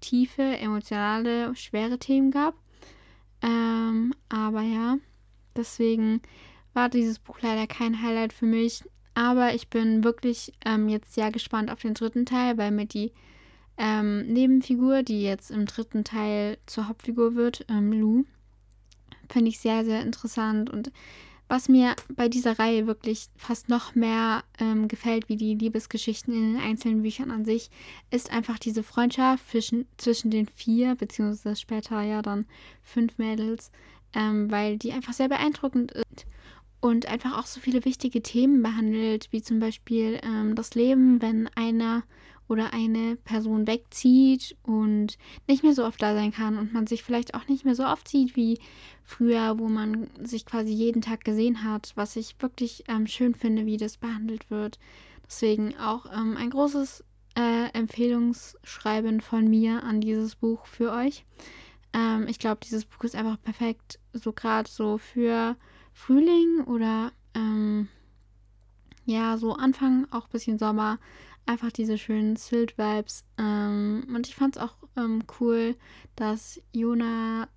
tiefe, 0.00 0.42
emotionale, 0.42 1.54
schwere 1.54 1.98
Themen 1.98 2.30
gab. 2.30 2.54
Ähm, 3.42 4.12
aber 4.28 4.62
ja, 4.62 4.98
deswegen 5.56 6.20
war 6.74 6.88
dieses 6.88 7.18
Buch 7.18 7.38
leider 7.40 7.66
kein 7.66 8.02
Highlight 8.02 8.32
für 8.32 8.46
mich. 8.46 8.82
Aber 9.14 9.54
ich 9.54 9.68
bin 9.68 10.04
wirklich 10.04 10.52
ähm, 10.64 10.88
jetzt 10.88 11.14
sehr 11.14 11.32
gespannt 11.32 11.70
auf 11.70 11.80
den 11.80 11.94
dritten 11.94 12.26
Teil, 12.26 12.56
weil 12.58 12.70
mir 12.70 12.86
die 12.86 13.12
ähm, 13.78 14.26
Nebenfigur, 14.26 15.02
die 15.02 15.22
jetzt 15.22 15.50
im 15.50 15.66
dritten 15.66 16.04
Teil 16.04 16.58
zur 16.66 16.88
Hauptfigur 16.88 17.34
wird, 17.34 17.64
ähm, 17.68 17.92
Lou, 17.92 18.24
finde 19.28 19.48
ich 19.48 19.60
sehr, 19.60 19.84
sehr 19.84 20.02
interessant. 20.02 20.68
Und 20.68 20.90
was 21.48 21.68
mir 21.68 21.96
bei 22.14 22.28
dieser 22.28 22.58
Reihe 22.58 22.86
wirklich 22.86 23.28
fast 23.36 23.68
noch 23.68 23.94
mehr 23.94 24.44
ähm, 24.58 24.86
gefällt, 24.88 25.28
wie 25.28 25.36
die 25.36 25.54
Liebesgeschichten 25.54 26.34
in 26.34 26.54
den 26.54 26.62
einzelnen 26.62 27.02
Büchern 27.02 27.30
an 27.30 27.44
sich, 27.44 27.70
ist 28.10 28.30
einfach 28.30 28.58
diese 28.58 28.82
Freundschaft 28.82 29.48
zwischen, 29.50 29.86
zwischen 29.96 30.30
den 30.30 30.46
vier, 30.46 30.94
beziehungsweise 30.94 31.56
später 31.56 32.02
ja 32.02 32.20
dann 32.20 32.44
fünf 32.82 33.16
Mädels, 33.16 33.70
ähm, 34.12 34.50
weil 34.50 34.76
die 34.76 34.92
einfach 34.92 35.14
sehr 35.14 35.28
beeindruckend 35.28 35.92
ist 35.92 36.26
und 36.80 37.06
einfach 37.06 37.38
auch 37.38 37.46
so 37.46 37.60
viele 37.60 37.84
wichtige 37.84 38.22
Themen 38.22 38.62
behandelt, 38.62 39.28
wie 39.30 39.42
zum 39.42 39.58
Beispiel 39.58 40.20
ähm, 40.22 40.54
das 40.54 40.74
Leben, 40.74 41.22
wenn 41.22 41.48
einer 41.54 42.02
oder 42.48 42.72
eine 42.72 43.16
Person 43.16 43.66
wegzieht 43.66 44.56
und 44.62 45.18
nicht 45.46 45.62
mehr 45.62 45.74
so 45.74 45.84
oft 45.84 46.02
da 46.02 46.14
sein 46.14 46.32
kann 46.32 46.56
und 46.56 46.72
man 46.72 46.86
sich 46.86 47.02
vielleicht 47.02 47.34
auch 47.34 47.46
nicht 47.46 47.64
mehr 47.64 47.74
so 47.74 47.84
oft 47.84 48.08
sieht 48.08 48.36
wie 48.36 48.58
früher, 49.04 49.58
wo 49.58 49.68
man 49.68 50.08
sich 50.22 50.46
quasi 50.46 50.72
jeden 50.72 51.02
Tag 51.02 51.24
gesehen 51.24 51.62
hat, 51.62 51.92
was 51.94 52.16
ich 52.16 52.36
wirklich 52.40 52.84
ähm, 52.88 53.06
schön 53.06 53.34
finde, 53.34 53.66
wie 53.66 53.76
das 53.76 53.96
behandelt 53.96 54.50
wird. 54.50 54.78
Deswegen 55.26 55.76
auch 55.78 56.06
ähm, 56.12 56.36
ein 56.36 56.50
großes 56.50 57.04
äh, 57.36 57.70
Empfehlungsschreiben 57.72 59.20
von 59.20 59.48
mir 59.48 59.82
an 59.84 60.00
dieses 60.00 60.34
Buch 60.34 60.66
für 60.66 60.92
euch. 60.92 61.24
Ähm, 61.92 62.26
ich 62.28 62.38
glaube, 62.38 62.60
dieses 62.64 62.84
Buch 62.84 63.04
ist 63.04 63.14
einfach 63.14 63.40
perfekt, 63.40 63.98
so 64.12 64.32
gerade 64.32 64.68
so 64.68 64.98
für 64.98 65.56
Frühling 65.92 66.64
oder 66.66 67.12
ähm, 67.34 67.88
ja, 69.04 69.38
so 69.38 69.54
Anfang, 69.54 70.06
auch 70.10 70.26
ein 70.26 70.32
bisschen 70.32 70.58
Sommer 70.58 70.98
einfach 71.48 71.72
diese 71.72 71.98
schönen 71.98 72.36
Sylt-Vibes. 72.36 73.24
Ähm, 73.38 74.06
und 74.14 74.28
ich 74.28 74.34
fand 74.34 74.56
es 74.56 74.62
auch 74.62 74.76
ähm, 74.96 75.24
cool, 75.40 75.76
dass 76.16 76.60
Jona 76.72 77.48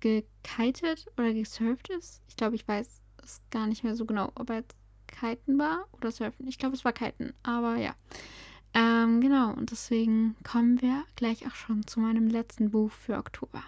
gekitet 0.00 1.06
oder 1.16 1.32
gesurft 1.32 1.88
ist. 1.90 2.22
Ich 2.28 2.36
glaube, 2.36 2.56
ich 2.56 2.66
weiß 2.66 3.02
es 3.22 3.40
gar 3.50 3.66
nicht 3.66 3.84
mehr 3.84 3.94
so 3.94 4.06
genau, 4.06 4.32
ob 4.34 4.50
er 4.50 4.56
jetzt 4.56 4.76
kiten 5.06 5.58
war 5.58 5.86
oder 5.92 6.10
surfen. 6.10 6.46
Ich 6.46 6.58
glaube, 6.58 6.74
es 6.74 6.84
war 6.84 6.92
kiten, 6.92 7.34
aber 7.42 7.76
ja. 7.76 7.94
Ähm, 8.74 9.20
genau, 9.20 9.52
und 9.52 9.70
deswegen 9.70 10.36
kommen 10.44 10.80
wir 10.82 11.04
gleich 11.16 11.46
auch 11.46 11.54
schon 11.54 11.86
zu 11.86 12.00
meinem 12.00 12.28
letzten 12.28 12.70
Buch 12.70 12.90
für 12.90 13.16
Oktober. 13.16 13.62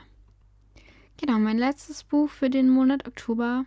Genau, 1.17 1.39
mein 1.39 1.59
letztes 1.59 2.05
Buch 2.05 2.31
für 2.31 2.51
den 2.51 2.69
Monat 2.69 3.09
Oktober 3.09 3.65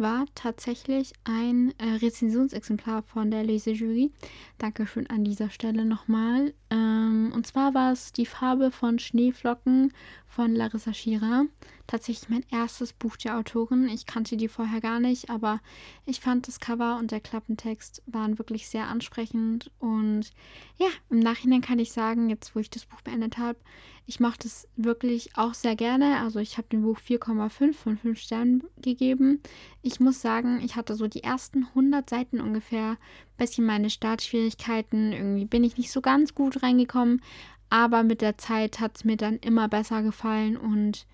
war 0.00 0.26
tatsächlich 0.34 1.12
ein 1.24 1.72
äh, 1.78 1.96
Rezensionsexemplar 2.02 3.02
von 3.02 3.30
der 3.30 3.44
Lesejury. 3.44 4.12
Dankeschön 4.58 5.08
an 5.08 5.24
dieser 5.24 5.50
Stelle 5.50 5.84
nochmal. 5.84 6.54
Ähm, 6.70 7.32
und 7.34 7.46
zwar 7.46 7.74
war 7.74 7.92
es 7.92 8.12
Die 8.12 8.26
Farbe 8.26 8.70
von 8.70 8.98
Schneeflocken 8.98 9.92
von 10.26 10.54
Larissa 10.54 10.92
Schira. 10.92 11.44
Tatsächlich 11.86 12.28
mein 12.28 12.44
erstes 12.50 12.92
Buch 12.92 13.16
der 13.16 13.38
Autorin. 13.38 13.88
Ich 13.88 14.06
kannte 14.06 14.36
die 14.36 14.48
vorher 14.48 14.80
gar 14.80 15.00
nicht, 15.00 15.30
aber 15.30 15.60
ich 16.04 16.20
fand 16.20 16.48
das 16.48 16.60
Cover 16.60 16.98
und 16.98 17.10
der 17.10 17.20
Klappentext 17.20 18.02
waren 18.06 18.38
wirklich 18.38 18.68
sehr 18.68 18.88
ansprechend. 18.88 19.70
Und 19.78 20.32
ja, 20.78 20.88
im 21.10 21.20
Nachhinein 21.20 21.60
kann 21.60 21.78
ich 21.78 21.92
sagen, 21.92 22.28
jetzt 22.28 22.54
wo 22.54 22.60
ich 22.60 22.70
das 22.70 22.84
Buch 22.84 23.00
beendet 23.02 23.38
habe, 23.38 23.58
ich 24.06 24.20
mochte 24.20 24.46
es 24.46 24.68
wirklich 24.76 25.36
auch 25.36 25.52
sehr 25.52 25.74
gerne. 25.74 26.20
Also 26.20 26.38
ich 26.38 26.58
habe 26.58 26.68
dem 26.68 26.82
Buch 26.82 26.98
4,5 26.98 27.74
von 27.74 27.98
5 27.98 28.18
Sternen 28.18 28.62
gegeben. 28.80 29.42
Ich 29.82 29.98
muss 29.98 30.20
sagen, 30.20 30.60
ich 30.64 30.76
hatte 30.76 30.94
so 30.94 31.08
die 31.08 31.24
ersten 31.24 31.64
100 31.64 32.08
Seiten 32.08 32.40
ungefähr 32.40 32.98
bisschen 33.36 33.66
meine 33.66 33.90
Startschwierigkeiten. 33.90 35.12
Irgendwie 35.12 35.44
bin 35.44 35.64
ich 35.64 35.76
nicht 35.76 35.90
so 35.90 36.00
ganz 36.00 36.36
gut 36.36 36.62
reingekommen. 36.62 37.20
Aber 37.68 38.04
mit 38.04 38.20
der 38.20 38.38
Zeit 38.38 38.78
hat 38.78 38.96
es 38.96 39.04
mir 39.04 39.16
dann 39.16 39.38
immer 39.38 39.68
besser 39.68 40.02
gefallen 40.04 40.56
und 40.56 41.04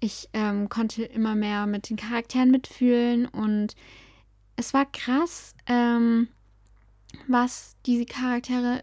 ich 0.00 0.28
ähm, 0.32 0.68
konnte 0.68 1.04
immer 1.04 1.36
mehr 1.36 1.66
mit 1.68 1.88
den 1.88 1.96
Charakteren 1.96 2.50
mitfühlen. 2.50 3.26
Und 3.26 3.76
es 4.56 4.74
war 4.74 4.84
krass, 4.84 5.54
ähm, 5.66 6.26
was 7.28 7.76
diese 7.86 8.04
Charaktere 8.04 8.82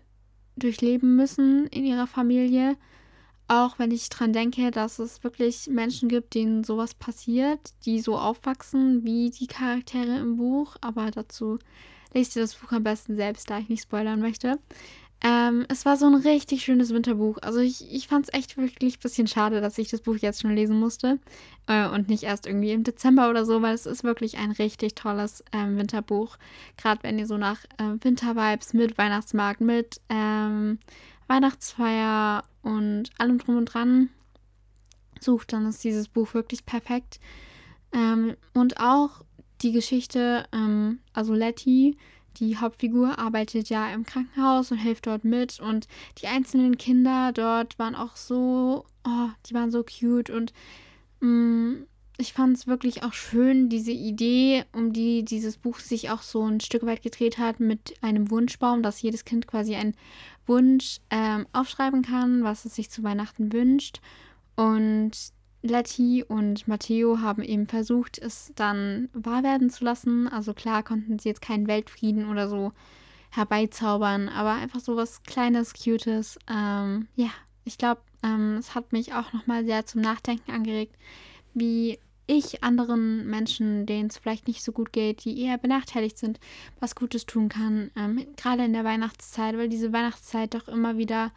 durchleben 0.56 1.18
müssen 1.18 1.68
in 1.68 1.86
ihrer 1.86 2.08
Familie 2.08 2.78
auch 3.50 3.80
wenn 3.80 3.92
ich 3.92 4.10
dran 4.10 4.32
denke, 4.32 4.70
dass 4.70 5.00
es 5.00 5.24
wirklich 5.24 5.68
Menschen 5.68 6.08
gibt, 6.08 6.36
denen 6.36 6.64
sowas 6.64 6.94
passiert, 6.94 7.60
die 7.86 8.00
so 8.00 8.18
aufwachsen 8.18 9.04
wie 9.04 9.32
die 9.32 9.48
Charaktere 9.48 10.20
im 10.20 10.38
Buch. 10.38 10.76
Aber 10.82 11.10
dazu 11.10 11.58
lest 12.14 12.36
ihr 12.36 12.44
das 12.44 12.56
Buch 12.56 12.72
am 12.72 12.84
besten 12.84 13.16
selbst, 13.16 13.50
da 13.50 13.58
ich 13.58 13.68
nicht 13.68 13.82
spoilern 13.82 14.22
möchte. 14.22 14.60
Ähm, 15.22 15.66
es 15.68 15.84
war 15.84 15.98
so 15.98 16.06
ein 16.06 16.16
richtig 16.16 16.64
schönes 16.64 16.94
Winterbuch. 16.94 17.40
Also 17.42 17.60
ich, 17.60 17.92
ich 17.92 18.08
fand 18.08 18.26
es 18.28 18.34
echt 18.34 18.56
wirklich 18.56 18.98
ein 18.98 19.02
bisschen 19.02 19.28
schade, 19.28 19.60
dass 19.62 19.78
ich 19.80 19.90
das 19.90 20.02
Buch 20.02 20.16
jetzt 20.16 20.42
schon 20.42 20.56
lesen 20.56 20.80
musste. 20.80 21.20
Äh, 21.68 21.90
und 21.90 22.08
nicht 22.08 22.24
erst 22.24 22.46
irgendwie 22.46 22.72
im 22.72 22.84
Dezember 22.84 23.30
oder 23.32 23.46
so, 23.46 23.64
weil 23.64 23.74
es 23.74 23.88
ist 23.88 24.04
wirklich 24.04 24.38
ein 24.38 24.52
richtig 24.52 24.94
tolles 24.94 25.44
ähm, 25.52 25.78
Winterbuch. 25.78 26.38
Gerade 26.78 27.02
wenn 27.04 27.20
ihr 27.20 27.26
so 27.28 27.38
nach 27.38 27.66
äh, 27.80 27.96
Wintervibes 28.02 28.74
mit 28.74 28.98
Weihnachtsmarkt, 28.98 29.60
mit 29.60 30.00
ähm, 30.08 30.78
Weihnachtsfeier 31.30 32.44
und 32.62 33.12
allem 33.18 33.38
drum 33.38 33.58
und 33.58 33.66
dran 33.66 34.10
sucht, 35.20 35.54
dann 35.54 35.68
ist 35.68 35.84
dieses 35.84 36.08
Buch 36.08 36.34
wirklich 36.34 36.66
perfekt. 36.66 37.20
Ähm, 37.92 38.36
und 38.54 38.80
auch 38.80 39.24
die 39.62 39.72
Geschichte, 39.72 40.46
ähm, 40.52 41.00
also 41.14 41.34
Letty, 41.34 41.98
die 42.38 42.58
Hauptfigur, 42.58 43.20
arbeitet 43.20 43.70
ja 43.70 43.92
im 43.92 44.04
Krankenhaus 44.04 44.72
und 44.72 44.78
hilft 44.78 45.08
dort 45.08 45.24
mit. 45.24 45.60
Und 45.60 45.88
die 46.22 46.28
einzelnen 46.28 46.78
Kinder 46.78 47.32
dort 47.34 47.78
waren 47.80 47.96
auch 47.96 48.16
so, 48.16 48.86
oh, 49.06 49.30
die 49.46 49.54
waren 49.54 49.72
so 49.72 49.84
cute 49.84 50.30
und 50.30 50.54
mh, 51.20 51.30
mm, 51.30 51.88
ich 52.20 52.34
fand 52.34 52.58
es 52.58 52.68
wirklich 52.68 53.04
auch 53.04 53.14
schön, 53.14 53.70
diese 53.70 53.92
Idee, 53.92 54.66
um 54.74 54.92
die 54.92 55.24
dieses 55.24 55.58
Buch 55.58 55.80
sich 55.80 56.10
auch 56.12 56.22
so 56.22 56.46
ein 56.46 56.60
Stück 56.60 56.86
weit 56.86 57.02
gedreht 57.02 57.38
hat, 57.38 57.62
mit 57.62 57.94
einem 58.02 58.30
Wunschbaum, 58.30 58.84
dass 58.84 59.02
jedes 59.02 59.24
Kind 59.24 59.48
quasi 59.48 59.76
einen 59.76 59.96
Wunsch 60.46 61.00
ähm, 61.10 61.48
aufschreiben 61.54 62.02
kann, 62.02 62.44
was 62.44 62.66
es 62.66 62.76
sich 62.76 62.90
zu 62.90 63.04
Weihnachten 63.04 63.54
wünscht. 63.54 64.02
Und 64.58 65.12
Letty 65.62 66.26
und 66.28 66.68
Matteo 66.68 67.22
haben 67.22 67.42
eben 67.42 67.68
versucht, 67.68 68.18
es 68.18 68.52
dann 68.56 69.08
wahr 69.14 69.44
werden 69.44 69.70
zu 69.70 69.86
lassen. 69.86 70.28
Also 70.28 70.54
klar 70.54 70.84
konnten 70.84 71.20
sie 71.20 71.30
jetzt 71.30 71.42
keinen 71.42 71.68
Weltfrieden 71.68 72.30
oder 72.30 72.50
so 72.50 72.74
herbeizaubern, 73.30 74.28
aber 74.28 74.54
einfach 74.54 74.82
so 74.82 74.98
was 74.98 75.24
Kleines, 75.24 75.74
Cutes. 75.74 76.38
Ähm, 76.50 77.08
ja, 77.16 77.30
ich 77.64 77.78
glaube, 77.78 78.02
ähm, 78.24 78.58
es 78.60 78.76
hat 78.76 78.92
mich 78.92 79.14
auch 79.14 79.32
nochmal 79.32 79.64
sehr 79.64 79.86
zum 79.86 80.02
Nachdenken 80.02 80.52
angeregt, 80.52 80.98
wie 81.54 81.98
ich 82.30 82.64
anderen 82.64 83.28
Menschen, 83.28 83.88
denen 83.88 84.10
es 84.10 84.18
vielleicht 84.18 84.48
nicht 84.48 84.64
so 84.64 84.72
gut 84.72 84.94
geht, 84.94 85.26
die 85.26 85.42
eher 85.42 85.58
benachteiligt 85.58 86.18
sind, 86.18 86.40
was 86.80 86.96
Gutes 86.96 87.26
tun 87.26 87.50
kann. 87.50 87.90
Ähm, 87.96 88.26
gerade 88.38 88.64
in 88.66 88.74
der 88.74 88.84
Weihnachtszeit, 88.84 89.58
weil 89.58 89.68
diese 89.68 89.92
Weihnachtszeit 89.92 90.54
doch 90.54 90.68
immer 90.68 90.98
wieder 90.98 91.32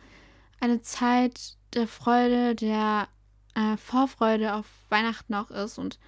eine 0.60 0.82
Zeit 0.82 1.56
der 1.72 1.88
Freude, 1.88 2.54
der 2.54 3.08
äh, 3.54 3.76
Vorfreude 3.78 4.54
auf 4.54 4.66
Weihnachten 4.90 5.34
auch 5.34 5.50
ist 5.50 5.78
und 5.78 5.98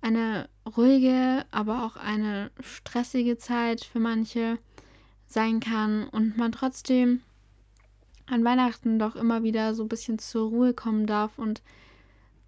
eine 0.00 0.48
ruhige, 0.76 1.46
aber 1.52 1.84
auch 1.84 1.96
eine 1.96 2.50
stressige 2.60 3.38
Zeit 3.38 3.84
für 3.84 4.00
manche 4.00 4.58
sein 5.26 5.60
kann 5.60 6.08
und 6.08 6.36
man 6.36 6.52
trotzdem 6.52 7.22
an 8.26 8.44
Weihnachten 8.44 8.98
doch 8.98 9.14
immer 9.16 9.44
wieder 9.44 9.74
so 9.74 9.84
ein 9.84 9.88
bisschen 9.88 10.18
zur 10.18 10.48
Ruhe 10.48 10.74
kommen 10.74 11.06
darf 11.06 11.38
und 11.38 11.62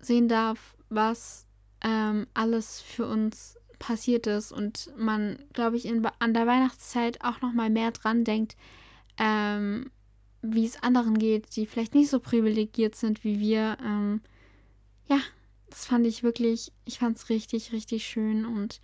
sehen 0.01 0.29
darf, 0.29 0.75
was 0.89 1.46
ähm, 1.87 2.27
alles 2.35 2.81
für 2.81 3.07
uns 3.07 3.57
passiert 3.79 4.27
ist 4.27 4.51
und 4.51 4.91
man, 4.97 5.39
glaube 5.53 5.77
ich, 5.77 5.87
in, 5.87 6.05
an 6.19 6.35
der 6.35 6.47
Weihnachtszeit 6.47 7.23
auch 7.23 7.41
noch 7.43 7.53
mal 7.53 7.71
mehr 7.71 7.93
dran 7.93 8.25
denkt, 8.25 8.57
ähm, 9.19 9.91
wie 10.43 10.65
es 10.65 10.83
anderen 10.83 11.19
geht, 11.19 11.55
die 11.55 11.67
vielleicht 11.67 11.95
nicht 11.95 12.11
so 12.11 12.19
privilegiert 12.19 12.97
sind 12.97 13.23
wie 13.23 13.39
wir. 13.39 13.77
Ähm, 13.85 14.21
ja, 15.09 15.21
das 15.71 15.87
fand 15.87 16.07
ich 16.07 16.23
wirklich, 16.23 16.73
ich 16.85 16.99
fand 16.99 17.17
es 17.17 17.29
richtig, 17.29 17.73
richtig 17.73 18.05
schön 18.05 18.45
und 18.45 18.81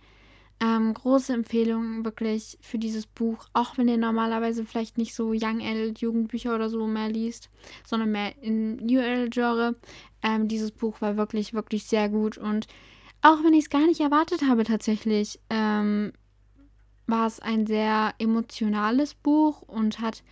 ähm, 0.61 0.93
große 0.93 1.33
Empfehlung 1.33 2.05
wirklich 2.05 2.57
für 2.61 2.77
dieses 2.77 3.05
Buch, 3.05 3.47
auch 3.51 3.77
wenn 3.77 3.89
ihr 3.89 3.97
normalerweise 3.97 4.65
vielleicht 4.65 4.97
nicht 4.97 5.13
so 5.13 5.31
Young 5.31 5.61
Adult 5.61 5.99
Jugendbücher 5.99 6.55
oder 6.55 6.69
so 6.69 6.87
mehr 6.87 7.09
liest, 7.09 7.49
sondern 7.85 8.11
mehr 8.11 8.33
in 8.41 8.77
New 8.77 9.01
Adult 9.01 9.33
Genre. 9.33 9.75
Ähm, 10.23 10.47
dieses 10.47 10.71
Buch 10.71 11.01
war 11.01 11.17
wirklich, 11.17 11.53
wirklich 11.53 11.83
sehr 11.83 12.09
gut 12.09 12.37
und 12.37 12.67
auch 13.21 13.43
wenn 13.43 13.53
ich 13.53 13.65
es 13.65 13.69
gar 13.69 13.85
nicht 13.85 14.01
erwartet 14.01 14.41
habe 14.43 14.63
tatsächlich, 14.63 15.39
ähm, 15.49 16.11
war 17.07 17.27
es 17.27 17.39
ein 17.39 17.67
sehr 17.67 18.13
emotionales 18.17 19.13
Buch 19.13 19.61
und 19.61 19.99
hat 19.99 20.23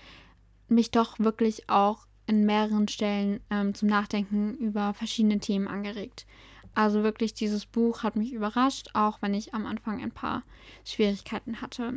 mich 0.68 0.92
doch 0.92 1.20
wirklich 1.20 1.70
auch 1.70 2.08
in 2.28 2.46
mehreren 2.46 2.88
Stellen 2.88 3.42
ähm, 3.50 3.74
zum 3.74 3.90
Nachdenken 3.90 4.56
über 4.56 4.94
verschiedene 4.94 5.40
Themen 5.40 5.68
angeregt. 5.68 6.26
Also 6.74 7.04
wirklich, 7.04 7.34
dieses 7.34 7.66
Buch 7.66 8.04
hat 8.04 8.16
mich 8.16 8.32
überrascht, 8.32 8.90
auch 8.94 9.22
wenn 9.22 9.34
ich 9.34 9.54
am 9.54 9.66
Anfang 9.66 10.02
ein 10.02 10.12
paar 10.12 10.44
Schwierigkeiten 10.86 11.62
hatte. 11.62 11.96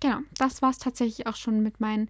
Genau, 0.00 0.18
das 0.38 0.60
war 0.62 0.70
es 0.70 0.78
tatsächlich 0.78 1.26
auch 1.26 1.36
schon 1.36 1.62
mit 1.62 1.80
meinem 1.80 2.08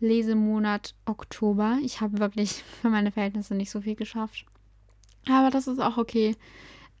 Lesemonat 0.00 0.94
Oktober. 1.06 1.78
Ich 1.82 2.00
habe 2.00 2.18
wirklich 2.18 2.62
für 2.80 2.90
meine 2.90 3.12
Verhältnisse 3.12 3.54
nicht 3.54 3.70
so 3.70 3.80
viel 3.80 3.96
geschafft. 3.96 4.44
Aber 5.28 5.50
das 5.50 5.66
ist 5.66 5.80
auch 5.80 5.96
okay. 5.96 6.36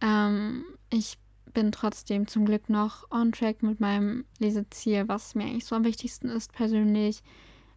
Ähm, 0.00 0.64
ich 0.90 1.18
bin 1.52 1.72
trotzdem 1.72 2.26
zum 2.26 2.44
Glück 2.44 2.68
noch 2.68 3.10
on 3.10 3.32
track 3.32 3.62
mit 3.62 3.80
meinem 3.80 4.24
Leseziel, 4.38 5.08
was 5.08 5.34
mir 5.34 5.44
eigentlich 5.44 5.64
so 5.64 5.74
am 5.74 5.84
wichtigsten 5.84 6.28
ist 6.28 6.52
persönlich. 6.52 7.22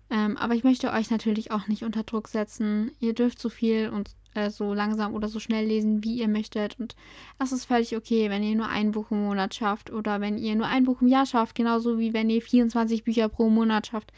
Ähm, 0.09 0.37
aber 0.37 0.53
ich 0.53 0.63
möchte 0.63 0.91
euch 0.91 1.09
natürlich 1.09 1.51
auch 1.51 1.67
nicht 1.67 1.83
unter 1.83 2.03
Druck 2.03 2.27
setzen. 2.27 2.91
Ihr 2.99 3.13
dürft 3.13 3.39
so 3.39 3.49
viel 3.49 3.89
und 3.89 4.11
äh, 4.35 4.49
so 4.49 4.73
langsam 4.73 5.13
oder 5.13 5.27
so 5.27 5.39
schnell 5.39 5.65
lesen, 5.65 6.03
wie 6.03 6.19
ihr 6.19 6.27
möchtet. 6.27 6.79
Und 6.79 6.95
das 7.39 7.51
ist 7.51 7.65
völlig 7.65 7.95
okay, 7.95 8.29
wenn 8.29 8.43
ihr 8.43 8.55
nur 8.55 8.67
ein 8.67 8.91
Buch 8.91 9.11
im 9.11 9.23
Monat 9.23 9.55
schafft 9.55 9.91
oder 9.91 10.21
wenn 10.21 10.37
ihr 10.37 10.55
nur 10.55 10.67
ein 10.67 10.83
Buch 10.83 11.01
im 11.01 11.07
Jahr 11.07 11.25
schafft, 11.25 11.55
genauso 11.55 11.99
wie 11.99 12.13
wenn 12.13 12.29
ihr 12.29 12.41
24 12.41 13.03
Bücher 13.03 13.29
pro 13.29 13.49
Monat 13.49 13.87
schafft. 13.87 14.11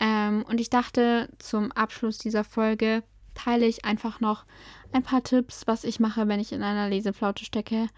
Ähm, 0.00 0.44
und 0.48 0.60
ich 0.60 0.70
dachte, 0.70 1.28
zum 1.38 1.72
Abschluss 1.72 2.18
dieser 2.18 2.44
Folge 2.44 3.02
teile 3.36 3.66
ich 3.66 3.84
einfach 3.84 4.20
noch 4.20 4.44
ein 4.92 5.02
paar 5.02 5.22
Tipps, 5.22 5.66
was 5.66 5.84
ich 5.84 6.00
mache, 6.00 6.26
wenn 6.26 6.40
ich 6.40 6.52
in 6.52 6.62
einer 6.62 6.88
Leseflaute 6.88 7.44
stecke. 7.44 7.88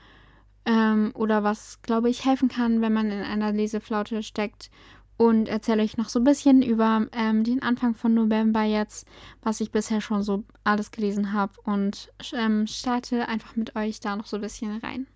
Ähm, 0.66 1.12
oder 1.14 1.44
was, 1.44 1.80
glaube 1.80 2.10
ich, 2.10 2.26
helfen 2.26 2.48
kann, 2.48 2.82
wenn 2.82 2.92
man 2.92 3.10
in 3.10 3.22
einer 3.22 3.52
Leseflaute 3.52 4.22
steckt 4.22 4.70
und 5.16 5.48
erzähle 5.48 5.82
euch 5.82 5.96
noch 5.96 6.08
so 6.08 6.20
ein 6.20 6.24
bisschen 6.24 6.62
über 6.62 7.06
ähm, 7.12 7.44
den 7.44 7.62
Anfang 7.62 7.94
von 7.94 8.14
November 8.14 8.62
jetzt, 8.62 9.06
was 9.42 9.60
ich 9.60 9.72
bisher 9.72 10.00
schon 10.00 10.22
so 10.22 10.44
alles 10.64 10.90
gelesen 10.90 11.32
habe 11.32 11.52
und 11.64 12.10
ähm, 12.32 12.66
starte 12.66 13.28
einfach 13.28 13.56
mit 13.56 13.76
euch 13.76 14.00
da 14.00 14.16
noch 14.16 14.26
so 14.26 14.36
ein 14.36 14.42
bisschen 14.42 14.78
rein. 14.78 15.06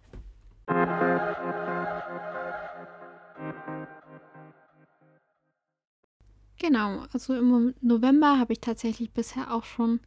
Genau, 6.63 7.03
also 7.13 7.35
im 7.35 7.75
November 7.81 8.39
habe 8.39 8.53
ich 8.53 8.61
tatsächlich 8.61 9.11
bisher 9.11 9.53
auch 9.53 9.65
schon 9.65 9.99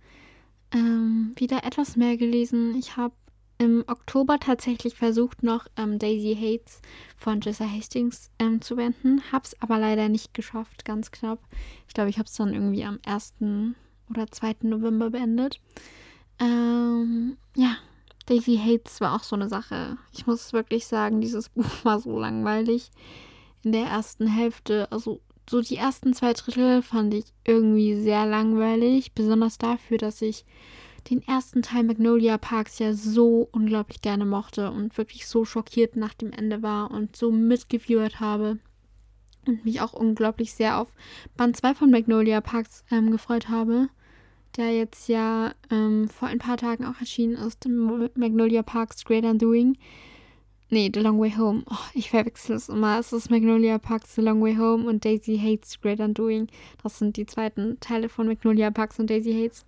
ähm, 0.72 1.34
wieder 1.36 1.66
etwas 1.66 1.98
mehr 1.98 2.16
gelesen. 2.16 2.76
Ich 2.78 2.96
habe 2.96 3.14
im 3.58 3.84
Oktober 3.88 4.40
tatsächlich 4.40 4.96
versucht, 4.96 5.44
noch 5.44 5.68
ähm, 5.76 6.00
Daisy 6.00 6.34
Hates 6.34 6.82
von 7.18 7.42
Jessa 7.42 7.70
Hastings 7.70 8.32
ähm, 8.40 8.62
zu 8.62 8.78
wenden. 8.78 9.22
Hab's 9.34 9.54
aber 9.60 9.78
leider 9.80 10.08
nicht 10.08 10.34
geschafft, 10.34 10.86
ganz 10.86 11.12
knapp. 11.12 11.40
Ich 11.90 11.94
glaube, 11.94 12.10
ich 12.10 12.20
habe 12.20 12.28
es 12.30 12.36
dann 12.36 12.54
irgendwie 12.54 12.86
am 12.86 13.00
1. 13.06 13.34
oder 14.10 14.32
2. 14.32 14.56
November 14.62 15.10
beendet. 15.10 15.60
Ähm, 16.40 17.36
ja, 17.58 17.76
Daisy 18.28 18.58
Hates 18.58 19.02
war 19.02 19.14
auch 19.14 19.24
so 19.24 19.36
eine 19.36 19.50
Sache. 19.50 19.98
Ich 20.14 20.26
muss 20.26 20.54
wirklich 20.54 20.88
sagen, 20.88 21.20
dieses 21.20 21.50
Buch 21.50 21.84
war 21.84 22.00
so 22.00 22.18
langweilig. 22.18 22.92
In 23.62 23.74
der 23.74 23.88
ersten 23.88 24.28
Hälfte, 24.28 24.90
also 24.90 25.20
so 25.50 25.62
die 25.62 25.78
ersten 25.78 26.14
zwei 26.14 26.34
Drittel 26.34 26.82
fand 26.82 27.14
ich 27.14 27.26
irgendwie 27.46 27.96
sehr 27.96 28.26
langweilig. 28.26 29.14
Besonders 29.14 29.58
dafür, 29.58 29.98
dass 29.98 30.22
ich 30.22 30.46
den 31.10 31.22
ersten 31.22 31.62
Teil 31.62 31.84
Magnolia 31.84 32.38
Parks 32.38 32.80
ja 32.80 32.94
so 32.94 33.48
unglaublich 33.52 34.02
gerne 34.02 34.26
mochte 34.26 34.72
und 34.72 34.98
wirklich 34.98 35.28
so 35.28 35.46
schockiert 35.46 35.96
nach 35.96 36.14
dem 36.14 36.32
Ende 36.32 36.64
war 36.64 36.90
und 36.92 37.16
so 37.16 37.32
mitgeführt 37.32 38.20
habe 38.20 38.58
und 39.46 39.66
mich 39.66 39.82
auch 39.82 39.94
unglaublich 39.94 40.54
sehr 40.54 40.80
auf 40.80 40.94
Band 41.38 41.56
2 41.56 41.76
von 41.76 41.92
Magnolia 41.92 42.42
Parks 42.42 42.84
ähm, 42.90 43.12
gefreut 43.12 43.50
habe, 43.50 43.90
der 44.58 44.76
jetzt 44.76 45.08
ja 45.08 45.54
ähm, 45.70 46.08
vor 46.08 46.28
ein 46.28 46.40
paar 46.40 46.58
Tagen 46.58 46.86
auch 46.86 47.00
erschienen 47.00 47.36
ist, 47.36 47.68
Magnolia 47.68 48.64
Parks 48.64 49.06
Great 49.06 49.26
Undoing. 49.26 49.78
Nee, 50.70 50.90
The 50.92 51.02
Long 51.02 51.20
Way 51.20 51.36
Home. 51.38 51.64
Oh, 51.70 51.76
ich 51.94 52.10
verwechsel 52.10 52.56
es 52.56 52.70
immer. 52.70 53.00
Es 53.00 53.14
ist 53.14 53.30
Magnolia 53.30 53.78
Parks 53.78 54.16
The 54.16 54.22
Long 54.22 54.42
Way 54.42 54.56
Home 54.56 54.90
und 54.90 55.06
Daisy 55.06 55.38
Hates 55.38 55.80
Great 55.80 56.00
Undoing. 56.00 56.48
Das 56.82 56.98
sind 56.98 57.18
die 57.18 57.28
zweiten 57.28 57.80
Teile 57.80 58.10
von 58.10 58.26
Magnolia 58.28 58.72
Parks 58.72 59.00
und 59.00 59.12
Daisy 59.12 59.32
Hates. 59.34 59.64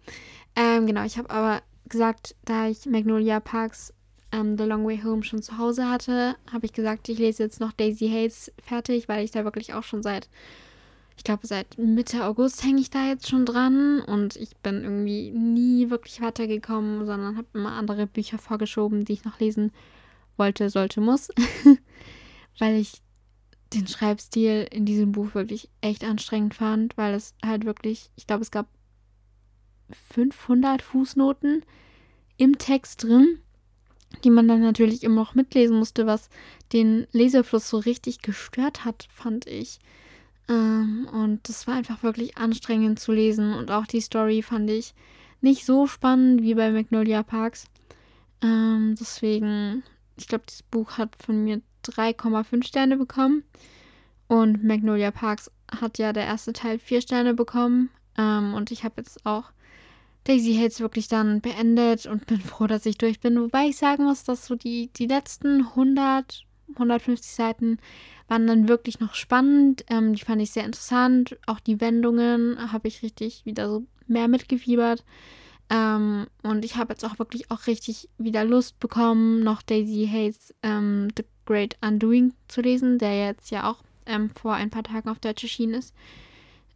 Ähm, 0.55 0.87
genau, 0.87 1.05
ich 1.05 1.19
habe 1.19 1.29
aber 1.29 1.61
gesagt, 1.87 2.35
da 2.45 2.67
ich 2.67 2.87
Magnolia 2.87 3.39
Parks 3.39 3.93
ähm, 4.31 4.57
The 4.57 4.63
Long 4.63 4.87
Way 4.87 5.01
Home 5.03 5.23
schon 5.23 5.43
zu 5.43 5.59
Hause 5.59 5.87
hatte, 5.87 6.35
habe 6.51 6.65
ich 6.65 6.73
gesagt, 6.73 7.07
ich 7.09 7.19
lese 7.19 7.43
jetzt 7.43 7.59
noch 7.59 7.73
Daisy 7.73 8.09
Hates 8.09 8.51
fertig, 8.63 9.07
weil 9.07 9.23
ich 9.23 9.29
da 9.29 9.43
wirklich 9.43 9.75
auch 9.75 9.83
schon 9.83 10.01
seit, 10.01 10.27
ich 11.15 11.23
glaube, 11.23 11.45
seit 11.45 11.77
Mitte 11.77 12.25
August 12.25 12.63
hänge 12.63 12.81
ich 12.81 12.89
da 12.89 13.07
jetzt 13.07 13.29
schon 13.29 13.45
dran 13.45 14.01
und 14.01 14.35
ich 14.35 14.57
bin 14.57 14.83
irgendwie 14.83 15.29
nie 15.29 15.91
wirklich 15.91 16.21
weitergekommen, 16.21 17.05
sondern 17.05 17.37
habe 17.37 17.47
immer 17.53 17.73
andere 17.73 18.07
Bücher 18.07 18.39
vorgeschoben, 18.39 19.05
die 19.05 19.13
ich 19.13 19.25
noch 19.25 19.39
lesen 19.39 19.65
wollte, 19.65 19.96
sollte, 20.69 21.01
muss, 21.01 21.29
weil 22.59 22.75
ich 22.75 23.01
den 23.73 23.87
Schreibstil 23.87 24.67
in 24.71 24.85
diesem 24.85 25.11
Buch 25.11 25.35
wirklich 25.35 25.69
echt 25.81 26.03
anstrengend 26.03 26.53
fand, 26.53 26.97
weil 26.97 27.13
es 27.13 27.35
halt 27.43 27.65
wirklich, 27.65 28.09
ich 28.15 28.27
glaube, 28.27 28.41
es 28.43 28.51
gab 28.51 28.67
500 30.13 30.81
Fußnoten 30.81 31.63
im 32.37 32.57
Text 32.57 33.03
drin, 33.03 33.39
die 34.23 34.29
man 34.29 34.47
dann 34.47 34.61
natürlich 34.61 35.03
immer 35.03 35.15
noch 35.15 35.35
mitlesen 35.35 35.77
musste, 35.77 36.05
was 36.05 36.29
den 36.71 37.07
Lesefluss 37.11 37.69
so 37.69 37.77
richtig 37.77 38.19
gestört 38.19 38.85
hat, 38.85 39.07
fand 39.11 39.47
ich. 39.47 39.79
Ähm, 40.49 41.09
und 41.11 41.47
das 41.49 41.67
war 41.67 41.75
einfach 41.75 42.03
wirklich 42.03 42.37
anstrengend 42.37 42.99
zu 42.99 43.11
lesen 43.11 43.53
und 43.53 43.69
auch 43.69 43.85
die 43.85 44.01
Story 44.01 44.41
fand 44.41 44.69
ich 44.69 44.93
nicht 45.41 45.65
so 45.65 45.87
spannend 45.87 46.41
wie 46.41 46.55
bei 46.55 46.71
Magnolia 46.71 47.23
Parks. 47.23 47.65
Ähm, 48.41 48.95
deswegen, 48.99 49.83
ich 50.17 50.27
glaube, 50.27 50.45
das 50.47 50.63
Buch 50.63 50.97
hat 50.97 51.15
von 51.23 51.43
mir 51.43 51.61
3,5 51.85 52.63
Sterne 52.65 52.97
bekommen 52.97 53.43
und 54.27 54.63
Magnolia 54.63 55.11
Parks 55.11 55.51
hat 55.71 55.97
ja 55.97 56.13
der 56.13 56.25
erste 56.25 56.53
Teil 56.53 56.79
4 56.79 57.01
Sterne 57.01 57.33
bekommen. 57.33 57.89
Ähm, 58.17 58.53
und 58.53 58.71
ich 58.71 58.83
habe 58.83 58.95
jetzt 58.97 59.25
auch 59.25 59.51
Daisy 60.25 60.55
Hates 60.55 60.81
wirklich 60.81 61.07
dann 61.07 61.39
beendet 61.39 62.05
und 62.05 62.25
bin 62.27 62.41
froh, 62.41 62.67
dass 62.67 62.85
ich 62.85 62.97
durch 62.97 63.19
bin. 63.19 63.39
Wobei 63.39 63.67
ich 63.67 63.77
sagen 63.77 64.03
muss, 64.03 64.23
dass 64.23 64.45
so 64.45 64.55
die, 64.55 64.91
die 64.93 65.07
letzten 65.07 65.67
100, 65.67 66.45
150 66.73 67.31
Seiten 67.31 67.77
waren 68.27 68.45
dann 68.45 68.67
wirklich 68.67 68.99
noch 68.99 69.15
spannend. 69.15 69.85
Ähm, 69.89 70.13
die 70.13 70.23
fand 70.23 70.41
ich 70.41 70.51
sehr 70.51 70.65
interessant. 70.65 71.37
Auch 71.45 71.61
die 71.61 71.79
Wendungen 71.79 72.71
habe 72.71 72.89
ich 72.89 73.03
richtig 73.03 73.45
wieder 73.45 73.69
so 73.69 73.85
mehr 74.07 74.27
mitgefiebert. 74.27 75.05
Ähm, 75.69 76.27
und 76.43 76.63
ich 76.63 76.77
habe 76.77 76.93
jetzt 76.93 77.03
auch 77.03 77.19
wirklich 77.19 77.51
auch 77.51 77.67
richtig 77.67 78.09
wieder 78.17 78.45
Lust 78.45 78.79
bekommen, 78.79 79.43
noch 79.43 79.61
Daisy 79.61 80.07
Hates 80.11 80.53
ähm, 80.63 81.09
The 81.17 81.25
Great 81.45 81.77
Undoing 81.81 82.33
zu 82.47 82.61
lesen, 82.61 82.97
der 82.99 83.27
jetzt 83.27 83.51
ja 83.51 83.69
auch 83.69 83.83
ähm, 84.05 84.29
vor 84.29 84.53
ein 84.53 84.69
paar 84.69 84.83
Tagen 84.83 85.09
auf 85.09 85.19
Deutsch 85.19 85.43
erschienen 85.43 85.75
ist. 85.75 85.93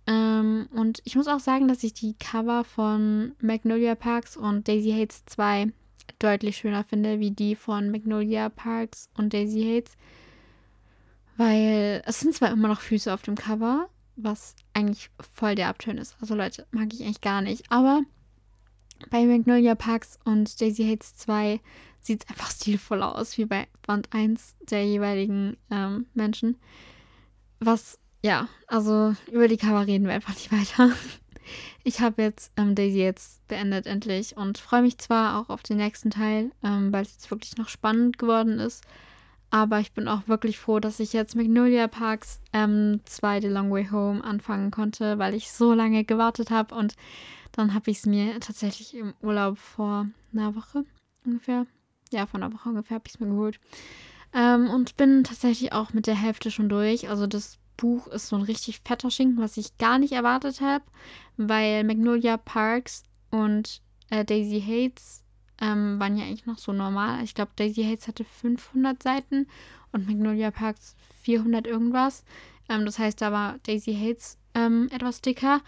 Ähm, 0.07 0.67
und 0.73 1.01
ich 1.05 1.15
muss 1.15 1.27
auch 1.27 1.39
sagen, 1.39 1.67
dass 1.67 1.83
ich 1.83 1.93
die 1.93 2.15
Cover 2.15 2.63
von 2.63 3.33
Magnolia 3.39 3.95
Parks 3.95 4.35
und 4.35 4.67
Daisy 4.67 4.91
Hates 4.91 5.23
2 5.25 5.71
deutlich 6.19 6.57
schöner 6.57 6.83
finde, 6.83 7.19
wie 7.19 7.31
die 7.31 7.55
von 7.55 7.91
Magnolia 7.91 8.49
Parks 8.49 9.09
und 9.15 9.33
Daisy 9.33 9.63
Hates. 9.63 9.95
Weil 11.37 12.03
es 12.05 12.19
sind 12.19 12.33
zwar 12.33 12.51
immer 12.51 12.67
noch 12.67 12.81
Füße 12.81 13.13
auf 13.13 13.21
dem 13.21 13.35
Cover, 13.35 13.87
was 14.15 14.55
eigentlich 14.73 15.09
voll 15.33 15.55
der 15.55 15.69
Abturn 15.69 15.97
ist. 15.97 16.15
Also 16.19 16.35
Leute, 16.35 16.67
mag 16.71 16.93
ich 16.93 17.03
eigentlich 17.03 17.21
gar 17.21 17.41
nicht. 17.41 17.71
Aber 17.71 18.01
bei 19.09 19.25
Magnolia 19.25 19.75
Parks 19.75 20.19
und 20.23 20.59
Daisy 20.61 20.85
Hates 20.85 21.15
2 21.15 21.59
sieht 21.99 22.23
es 22.23 22.29
einfach 22.29 22.51
stilvoll 22.51 23.03
aus, 23.03 23.37
wie 23.37 23.45
bei 23.45 23.67
Band 23.85 24.09
1 24.11 24.55
der 24.69 24.85
jeweiligen 24.85 25.57
ähm, 25.69 26.07
Menschen. 26.13 26.57
Was 27.59 27.99
ja, 28.23 28.47
also 28.67 29.15
über 29.31 29.47
die 29.47 29.57
Cover 29.57 29.85
reden 29.87 30.05
wir 30.05 30.13
einfach 30.13 30.33
nicht 30.33 30.51
weiter. 30.51 30.93
Ich 31.83 31.99
habe 31.99 32.21
jetzt 32.21 32.51
ähm, 32.55 32.75
Daisy 32.75 32.99
jetzt 32.99 33.45
beendet 33.47 33.87
endlich 33.87 34.37
und 34.37 34.59
freue 34.59 34.83
mich 34.83 34.99
zwar 34.99 35.39
auch 35.39 35.49
auf 35.49 35.63
den 35.63 35.77
nächsten 35.77 36.11
Teil, 36.11 36.51
ähm, 36.63 36.93
weil 36.93 37.01
es 37.01 37.13
jetzt 37.13 37.31
wirklich 37.31 37.57
noch 37.57 37.67
spannend 37.67 38.19
geworden 38.19 38.59
ist. 38.59 38.83
Aber 39.49 39.79
ich 39.79 39.91
bin 39.91 40.07
auch 40.07 40.27
wirklich 40.27 40.59
froh, 40.59 40.79
dass 40.79 40.99
ich 40.99 41.11
jetzt 41.13 41.35
Magnolia 41.35 41.87
Parks 41.87 42.39
2 42.51 42.57
ähm, 42.61 43.01
The 43.41 43.47
Long 43.47 43.71
Way 43.71 43.87
Home 43.91 44.23
anfangen 44.23 44.69
konnte, 44.69 45.17
weil 45.17 45.33
ich 45.33 45.51
so 45.51 45.73
lange 45.73 46.05
gewartet 46.05 46.51
habe. 46.51 46.75
Und 46.75 46.93
dann 47.51 47.73
habe 47.73 47.91
ich 47.91 47.97
es 47.99 48.05
mir 48.05 48.39
tatsächlich 48.39 48.95
im 48.95 49.13
Urlaub 49.21 49.57
vor 49.57 50.07
einer 50.33 50.55
Woche 50.55 50.83
ungefähr, 51.25 51.65
ja, 52.11 52.25
vor 52.25 52.41
einer 52.41 52.53
Woche 52.53 52.69
ungefähr 52.69 52.95
habe 52.95 53.07
ich 53.07 53.15
es 53.15 53.19
mir 53.19 53.27
geholt. 53.27 53.59
Ähm, 54.33 54.69
und 54.69 54.95
bin 54.97 55.23
tatsächlich 55.23 55.73
auch 55.73 55.93
mit 55.93 56.07
der 56.07 56.15
Hälfte 56.15 56.51
schon 56.51 56.69
durch. 56.69 57.09
Also 57.09 57.27
das 57.27 57.59
Buch 57.77 58.07
ist 58.07 58.27
so 58.27 58.35
ein 58.35 58.43
richtig 58.43 58.79
fetter 58.79 59.11
Schinken, 59.11 59.41
was 59.41 59.57
ich 59.57 59.77
gar 59.77 59.99
nicht 59.99 60.13
erwartet 60.13 60.61
habe, 60.61 60.85
weil 61.37 61.83
Magnolia 61.83 62.37
Parks 62.37 63.03
und 63.29 63.81
äh, 64.09 64.23
Daisy 64.23 64.61
Hates 64.61 65.23
ähm, 65.59 65.99
waren 65.99 66.17
ja 66.17 66.25
eigentlich 66.25 66.45
noch 66.45 66.57
so 66.57 66.71
normal. 66.71 67.23
Ich 67.23 67.33
glaube, 67.33 67.51
Daisy 67.55 67.83
Hates 67.83 68.07
hatte 68.07 68.23
500 68.23 69.01
Seiten 69.01 69.47
und 69.91 70.07
Magnolia 70.07 70.51
Parks 70.51 70.95
400 71.23 71.67
irgendwas. 71.67 72.23
Ähm, 72.69 72.85
das 72.85 72.99
heißt, 72.99 73.21
da 73.21 73.31
war 73.31 73.57
Daisy 73.63 73.93
Hates 73.93 74.37
ähm, 74.53 74.87
etwas 74.91 75.21
dicker. 75.21 75.61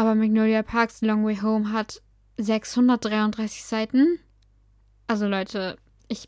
Aber 0.00 0.14
Magnolia 0.14 0.62
Parks 0.62 1.02
Long 1.02 1.26
Way 1.26 1.42
Home 1.42 1.72
hat 1.72 2.00
633 2.38 3.62
Seiten. 3.62 4.18
also 5.06 5.26
Leute, 5.26 5.76
ich, 6.08 6.26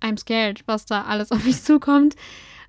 I'm 0.00 0.16
scared, 0.16 0.62
was 0.66 0.86
da 0.86 1.02
alles 1.02 1.32
auf 1.32 1.42
mich 1.42 1.60
zukommt. 1.60 2.14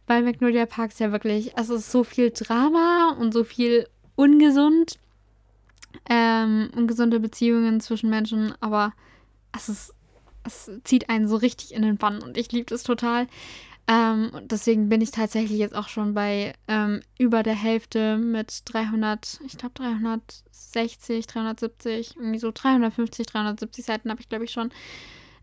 Weil 0.07 0.23
Magnolia 0.23 0.65
Park 0.65 0.89
ist 0.89 0.99
ja 0.99 1.11
wirklich, 1.11 1.55
es 1.55 1.69
ist 1.69 1.91
so 1.91 2.03
viel 2.03 2.31
Drama 2.31 3.15
und 3.19 3.31
so 3.31 3.43
viel 3.43 3.87
ungesund. 4.15 4.97
Ähm, 6.09 6.71
ungesunde 6.75 7.19
Beziehungen 7.19 7.79
zwischen 7.79 8.09
Menschen, 8.09 8.55
aber 8.59 8.93
es 9.55 9.69
ist, 9.69 9.93
es 10.43 10.71
zieht 10.83 11.11
einen 11.11 11.27
so 11.27 11.35
richtig 11.35 11.75
in 11.75 11.83
den 11.83 11.97
Bann 11.97 12.23
und 12.23 12.37
ich 12.37 12.51
liebe 12.51 12.65
das 12.65 12.81
total. 12.81 13.27
Ähm, 13.89 14.29
deswegen 14.43 14.87
bin 14.87 15.01
ich 15.01 15.09
tatsächlich 15.09 15.57
jetzt 15.57 15.75
auch 15.75 15.87
schon 15.87 16.13
bei 16.13 16.53
ähm, 16.67 17.01
über 17.17 17.41
der 17.41 17.55
Hälfte 17.55 18.17
mit 18.17 18.61
300, 18.65 19.39
ich 19.47 19.57
glaube 19.57 19.73
360, 19.73 21.25
370, 21.25 22.15
irgendwie 22.17 22.37
so 22.37 22.51
350, 22.53 23.25
370 23.25 23.83
Seiten 23.83 24.11
habe 24.11 24.21
ich 24.21 24.29
glaube 24.29 24.45
ich 24.45 24.51
schon. 24.51 24.69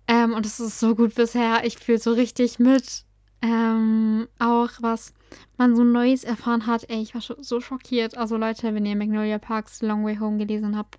Ähm, 0.07 0.33
und 0.33 0.47
es 0.47 0.61
ist 0.61 0.79
so 0.79 0.95
gut 0.95 1.17
bisher. 1.17 1.65
Ich 1.65 1.79
fühle 1.79 1.99
so 1.99 2.13
richtig 2.13 2.61
mit. 2.61 3.03
Ähm, 3.43 4.29
auch 4.39 4.71
was 4.79 5.13
man 5.59 5.75
so 5.75 5.83
Neues 5.83 6.23
erfahren 6.23 6.67
hat. 6.67 6.89
Ey, 6.89 7.03
ich 7.03 7.15
war 7.15 7.21
so 7.21 7.61
schockiert. 7.61 8.17
Also 8.17 8.37
Leute, 8.37 8.73
wenn 8.75 8.87
ihr 8.87 8.95
Magnolia 8.95 9.39
Parks 9.39 9.83
Long 9.83 10.05
Way 10.05 10.19
Home 10.19 10.39
gelesen 10.39 10.77
habt, 10.77 10.99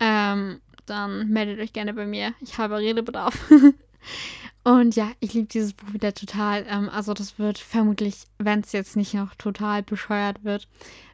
ähm, 0.00 0.62
dann 0.86 1.28
meldet 1.28 1.60
euch 1.60 1.74
gerne 1.74 1.92
bei 1.92 2.06
mir. 2.06 2.32
Ich 2.40 2.56
habe 2.56 2.78
Redebedarf. 2.78 3.34
Und 4.64 4.96
ja, 4.96 5.12
ich 5.20 5.34
liebe 5.34 5.46
dieses 5.48 5.74
Buch 5.74 5.92
wieder 5.92 6.14
total. 6.14 6.64
Ähm, 6.68 6.88
also 6.88 7.12
das 7.12 7.38
wird 7.38 7.58
vermutlich, 7.58 8.24
wenn 8.38 8.60
es 8.60 8.72
jetzt 8.72 8.96
nicht 8.96 9.12
noch 9.12 9.34
total 9.34 9.82
bescheuert 9.82 10.42
wird, 10.42 10.68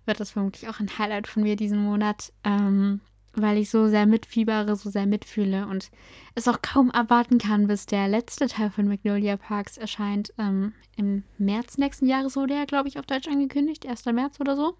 wird 0.06 0.20
das 0.20 0.30
vermutlich 0.30 0.68
auch 0.68 0.78
ein 0.78 0.98
Highlight 0.98 1.26
von 1.26 1.42
mir 1.42 1.56
diesen 1.56 1.78
Monat, 1.78 2.32
ähm, 2.44 3.00
weil 3.34 3.58
ich 3.58 3.68
so 3.70 3.88
sehr 3.88 4.06
mitfiebere, 4.06 4.76
so 4.76 4.88
sehr 4.88 5.06
mitfühle 5.06 5.66
und 5.66 5.90
es 6.36 6.46
auch 6.46 6.62
kaum 6.62 6.90
erwarten 6.90 7.38
kann, 7.38 7.66
bis 7.66 7.86
der 7.86 8.06
letzte 8.06 8.46
Teil 8.46 8.70
von 8.70 8.86
Magnolia 8.86 9.36
Parks 9.36 9.76
erscheint. 9.76 10.32
Ähm, 10.38 10.72
Im 10.96 11.24
März 11.38 11.76
nächsten 11.76 12.06
Jahres 12.06 12.36
wurde 12.36 12.54
er, 12.54 12.66
glaube 12.66 12.88
ich, 12.88 13.00
auf 13.00 13.06
Deutsch 13.06 13.28
angekündigt, 13.28 13.84
1. 13.84 14.04
März 14.06 14.38
oder 14.40 14.54
so. 14.54 14.76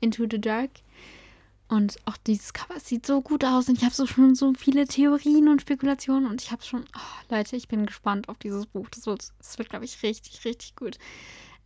Into 0.00 0.26
the 0.30 0.40
Dark. 0.40 0.70
Und 1.72 1.96
auch 2.04 2.18
dieses 2.18 2.52
Cover 2.52 2.78
sieht 2.78 3.06
so 3.06 3.22
gut 3.22 3.46
aus 3.46 3.66
und 3.66 3.78
ich 3.78 3.84
habe 3.84 3.94
so 3.94 4.06
schon 4.06 4.34
so 4.34 4.52
viele 4.52 4.86
Theorien 4.86 5.48
und 5.48 5.62
Spekulationen 5.62 6.28
und 6.28 6.42
ich 6.42 6.52
habe 6.52 6.62
schon, 6.62 6.84
oh, 6.94 7.34
Leute, 7.34 7.56
ich 7.56 7.66
bin 7.66 7.86
gespannt 7.86 8.28
auf 8.28 8.36
dieses 8.36 8.66
Buch. 8.66 8.90
Das 8.90 9.06
wird, 9.06 9.32
wird 9.56 9.70
glaube 9.70 9.86
ich, 9.86 10.02
richtig, 10.02 10.44
richtig 10.44 10.76
gut. 10.76 10.98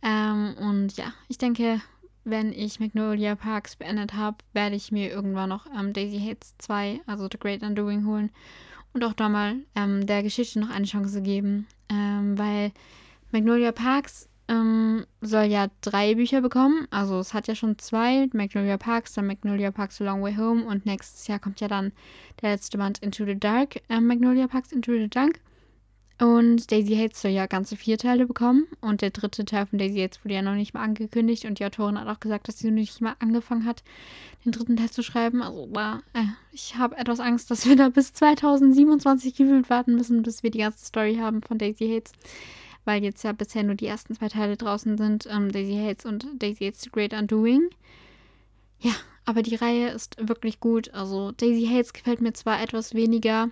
Ähm, 0.01 0.55
und 0.59 0.95
ja, 0.95 1.11
ich 1.27 1.37
denke, 1.37 1.81
wenn 2.23 2.53
ich 2.53 2.79
Magnolia 2.79 3.35
Parks 3.35 3.75
beendet 3.75 4.13
habe, 4.13 4.37
werde 4.53 4.77
ich 4.77 4.93
mir 4.93 5.09
irgendwann 5.09 5.49
noch 5.49 5.65
ähm, 5.77 5.91
Daisy 5.91 6.21
Hates 6.21 6.55
2, 6.59 7.01
also 7.05 7.27
The 7.29 7.37
Great 7.37 7.61
Undoing, 7.61 8.05
holen 8.05 8.31
und 8.93 9.03
auch 9.03 9.13
da 9.13 9.27
mal 9.27 9.57
ähm, 9.75 10.07
der 10.07 10.23
Geschichte 10.23 10.61
noch 10.61 10.69
eine 10.69 10.85
Chance 10.85 11.21
geben, 11.21 11.67
ähm, 11.89 12.37
weil 12.37 12.71
Magnolia 13.33 13.73
Parks 13.73 14.29
ähm, 14.47 15.05
soll 15.21 15.45
ja 15.45 15.67
drei 15.81 16.15
Bücher 16.15 16.41
bekommen. 16.41 16.87
Also 16.89 17.19
es 17.19 17.33
hat 17.33 17.47
ja 17.47 17.55
schon 17.55 17.77
zwei, 17.77 18.27
Magnolia 18.33 18.77
Parks, 18.77 19.13
dann 19.13 19.27
Magnolia 19.27 19.71
Parks 19.71 20.01
A 20.01 20.05
Long 20.05 20.21
Way 20.21 20.35
Home 20.35 20.65
und 20.65 20.85
nächstes 20.85 21.27
Jahr 21.27 21.39
kommt 21.39 21.59
ja 21.59 21.67
dann 21.67 21.91
der 22.41 22.51
letzte 22.51 22.77
Band 22.77 22.99
Into 22.99 23.25
the 23.25 23.39
Dark, 23.39 23.81
äh, 23.89 23.99
Magnolia 23.99 24.47
Parks 24.47 24.71
Into 24.71 24.93
the 24.93 25.09
Dark. 25.09 25.39
Und 26.19 26.71
Daisy 26.71 26.95
Hates 26.95 27.21
soll 27.21 27.29
ja 27.29 27.45
ganze 27.45 27.75
vier 27.75 27.99
Teile 27.99 28.25
bekommen. 28.25 28.65
Und 28.81 29.01
der 29.01 29.11
dritte 29.11 29.45
Teil 29.45 29.67
von 29.67 29.77
Daisy 29.77 29.99
Hates 29.99 30.23
wurde 30.23 30.33
ja 30.33 30.41
noch 30.41 30.55
nicht 30.55 30.73
mal 30.73 30.81
angekündigt. 30.81 31.45
Und 31.45 31.59
die 31.59 31.65
Autorin 31.65 31.99
hat 31.99 32.07
auch 32.07 32.19
gesagt, 32.19 32.47
dass 32.47 32.57
sie 32.57 32.67
noch 32.67 32.73
nicht 32.73 33.01
mal 33.01 33.15
angefangen 33.19 33.65
hat, 33.65 33.83
den 34.43 34.51
dritten 34.51 34.77
Teil 34.77 34.89
zu 34.89 35.03
schreiben. 35.03 35.43
Also, 35.43 35.69
äh, 36.13 36.23
ich 36.51 36.75
habe 36.75 36.97
etwas 36.97 37.19
Angst, 37.19 37.51
dass 37.51 37.67
wir 37.67 37.75
da 37.75 37.89
bis 37.89 38.13
2027 38.13 39.35
gefühlt 39.35 39.69
warten 39.69 39.93
müssen, 39.93 40.23
bis 40.23 40.41
wir 40.41 40.49
die 40.49 40.57
ganze 40.57 40.83
Story 40.85 41.17
haben 41.17 41.43
von 41.43 41.59
Daisy 41.59 41.87
Hates 41.87 42.13
weil 42.87 43.03
jetzt 43.03 43.23
ja 43.23 43.33
bisher 43.33 43.63
nur 43.63 43.75
die 43.75 43.85
ersten 43.85 44.15
zwei 44.15 44.29
Teile 44.29 44.57
draußen 44.57 44.97
sind, 44.97 45.27
ähm, 45.29 45.51
Daisy 45.51 45.75
Hates 45.75 46.05
und 46.05 46.25
Daisy 46.39 46.65
Hates 46.65 46.81
The 46.81 46.89
Great 46.89 47.13
Undoing. 47.13 47.69
Ja, 48.79 48.93
aber 49.25 49.43
die 49.43 49.55
Reihe 49.55 49.89
ist 49.89 50.15
wirklich 50.25 50.59
gut. 50.59 50.93
Also 50.93 51.31
Daisy 51.33 51.67
Hates 51.67 51.93
gefällt 51.93 52.21
mir 52.21 52.33
zwar 52.33 52.61
etwas 52.61 52.93
weniger 52.93 53.49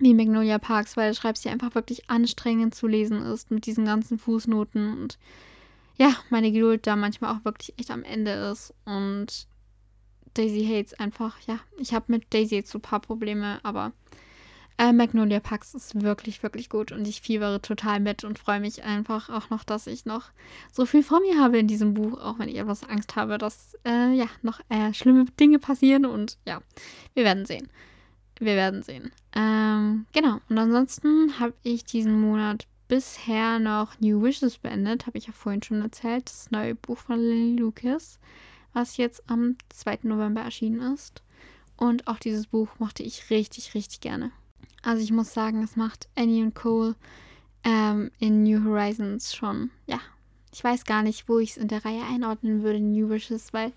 wie 0.00 0.14
Magnolia 0.14 0.58
Parks, 0.58 0.96
weil 0.96 1.14
schreibt 1.14 1.38
sie 1.38 1.48
einfach 1.48 1.74
wirklich 1.74 2.08
anstrengend 2.08 2.74
zu 2.74 2.86
lesen 2.86 3.22
ist 3.22 3.50
mit 3.50 3.66
diesen 3.66 3.84
ganzen 3.84 4.18
Fußnoten 4.18 4.92
und 4.92 5.18
ja, 5.98 6.14
meine 6.30 6.52
Geduld 6.52 6.86
da 6.86 6.94
manchmal 6.94 7.34
auch 7.34 7.44
wirklich 7.44 7.76
echt 7.78 7.90
am 7.90 8.04
Ende 8.04 8.30
ist 8.30 8.72
und 8.84 9.48
Daisy 10.34 10.64
Hates 10.64 10.94
einfach, 10.94 11.36
ja, 11.48 11.58
ich 11.78 11.92
habe 11.92 12.06
mit 12.08 12.32
Daisy 12.32 12.54
jetzt 12.56 12.70
so 12.70 12.78
ein 12.78 12.82
paar 12.82 13.00
Probleme, 13.00 13.58
aber 13.64 13.92
äh, 14.78 14.92
Magnolia 14.92 15.40
Pax 15.40 15.74
ist 15.74 16.00
wirklich, 16.02 16.42
wirklich 16.42 16.70
gut 16.70 16.92
und 16.92 17.06
ich 17.06 17.20
fiebere 17.20 17.60
total 17.60 17.98
mit 17.98 18.22
und 18.22 18.38
freue 18.38 18.60
mich 18.60 18.84
einfach 18.84 19.28
auch 19.28 19.50
noch, 19.50 19.64
dass 19.64 19.88
ich 19.88 20.06
noch 20.06 20.30
so 20.72 20.86
viel 20.86 21.02
vor 21.02 21.20
mir 21.20 21.40
habe 21.40 21.58
in 21.58 21.66
diesem 21.66 21.94
Buch, 21.94 22.18
auch 22.20 22.38
wenn 22.38 22.48
ich 22.48 22.56
etwas 22.56 22.88
Angst 22.88 23.16
habe, 23.16 23.38
dass 23.38 23.76
äh, 23.84 24.12
ja 24.12 24.26
noch 24.42 24.60
äh, 24.68 24.94
schlimme 24.94 25.26
Dinge 25.38 25.58
passieren 25.58 26.06
und 26.06 26.38
ja, 26.46 26.62
wir 27.14 27.24
werden 27.24 27.44
sehen. 27.44 27.68
Wir 28.38 28.54
werden 28.54 28.84
sehen. 28.84 29.10
Ähm, 29.34 30.06
genau. 30.12 30.38
Und 30.48 30.58
ansonsten 30.58 31.40
habe 31.40 31.54
ich 31.64 31.84
diesen 31.84 32.20
Monat 32.20 32.68
bisher 32.86 33.58
noch 33.58 33.98
New 33.98 34.22
Wishes 34.22 34.58
beendet, 34.58 35.06
habe 35.06 35.18
ich 35.18 35.26
ja 35.26 35.32
vorhin 35.32 35.62
schon 35.62 35.82
erzählt. 35.82 36.26
Das 36.26 36.52
neue 36.52 36.76
Buch 36.76 36.98
von 36.98 37.18
Lily 37.18 37.56
Lucas, 37.56 38.20
was 38.72 38.96
jetzt 38.96 39.28
am 39.28 39.56
2. 39.70 40.00
November 40.02 40.42
erschienen 40.42 40.94
ist. 40.94 41.22
Und 41.76 42.06
auch 42.06 42.18
dieses 42.18 42.46
Buch 42.46 42.68
mochte 42.78 43.02
ich 43.02 43.28
richtig, 43.30 43.74
richtig 43.74 44.00
gerne. 44.00 44.30
Also 44.82 45.02
ich 45.02 45.12
muss 45.12 45.34
sagen, 45.34 45.62
es 45.62 45.76
macht 45.76 46.08
Annie 46.14 46.44
und 46.44 46.54
Cole 46.54 46.94
ähm, 47.64 48.10
in 48.18 48.44
New 48.44 48.64
Horizons 48.64 49.34
schon, 49.34 49.70
ja, 49.86 50.00
ich 50.52 50.62
weiß 50.64 50.84
gar 50.84 51.02
nicht, 51.02 51.28
wo 51.28 51.38
ich 51.38 51.50
es 51.50 51.56
in 51.56 51.68
der 51.68 51.84
Reihe 51.84 52.02
einordnen 52.04 52.62
würde, 52.62 52.80
New 52.80 53.08
Wishes, 53.08 53.52
weil 53.52 53.72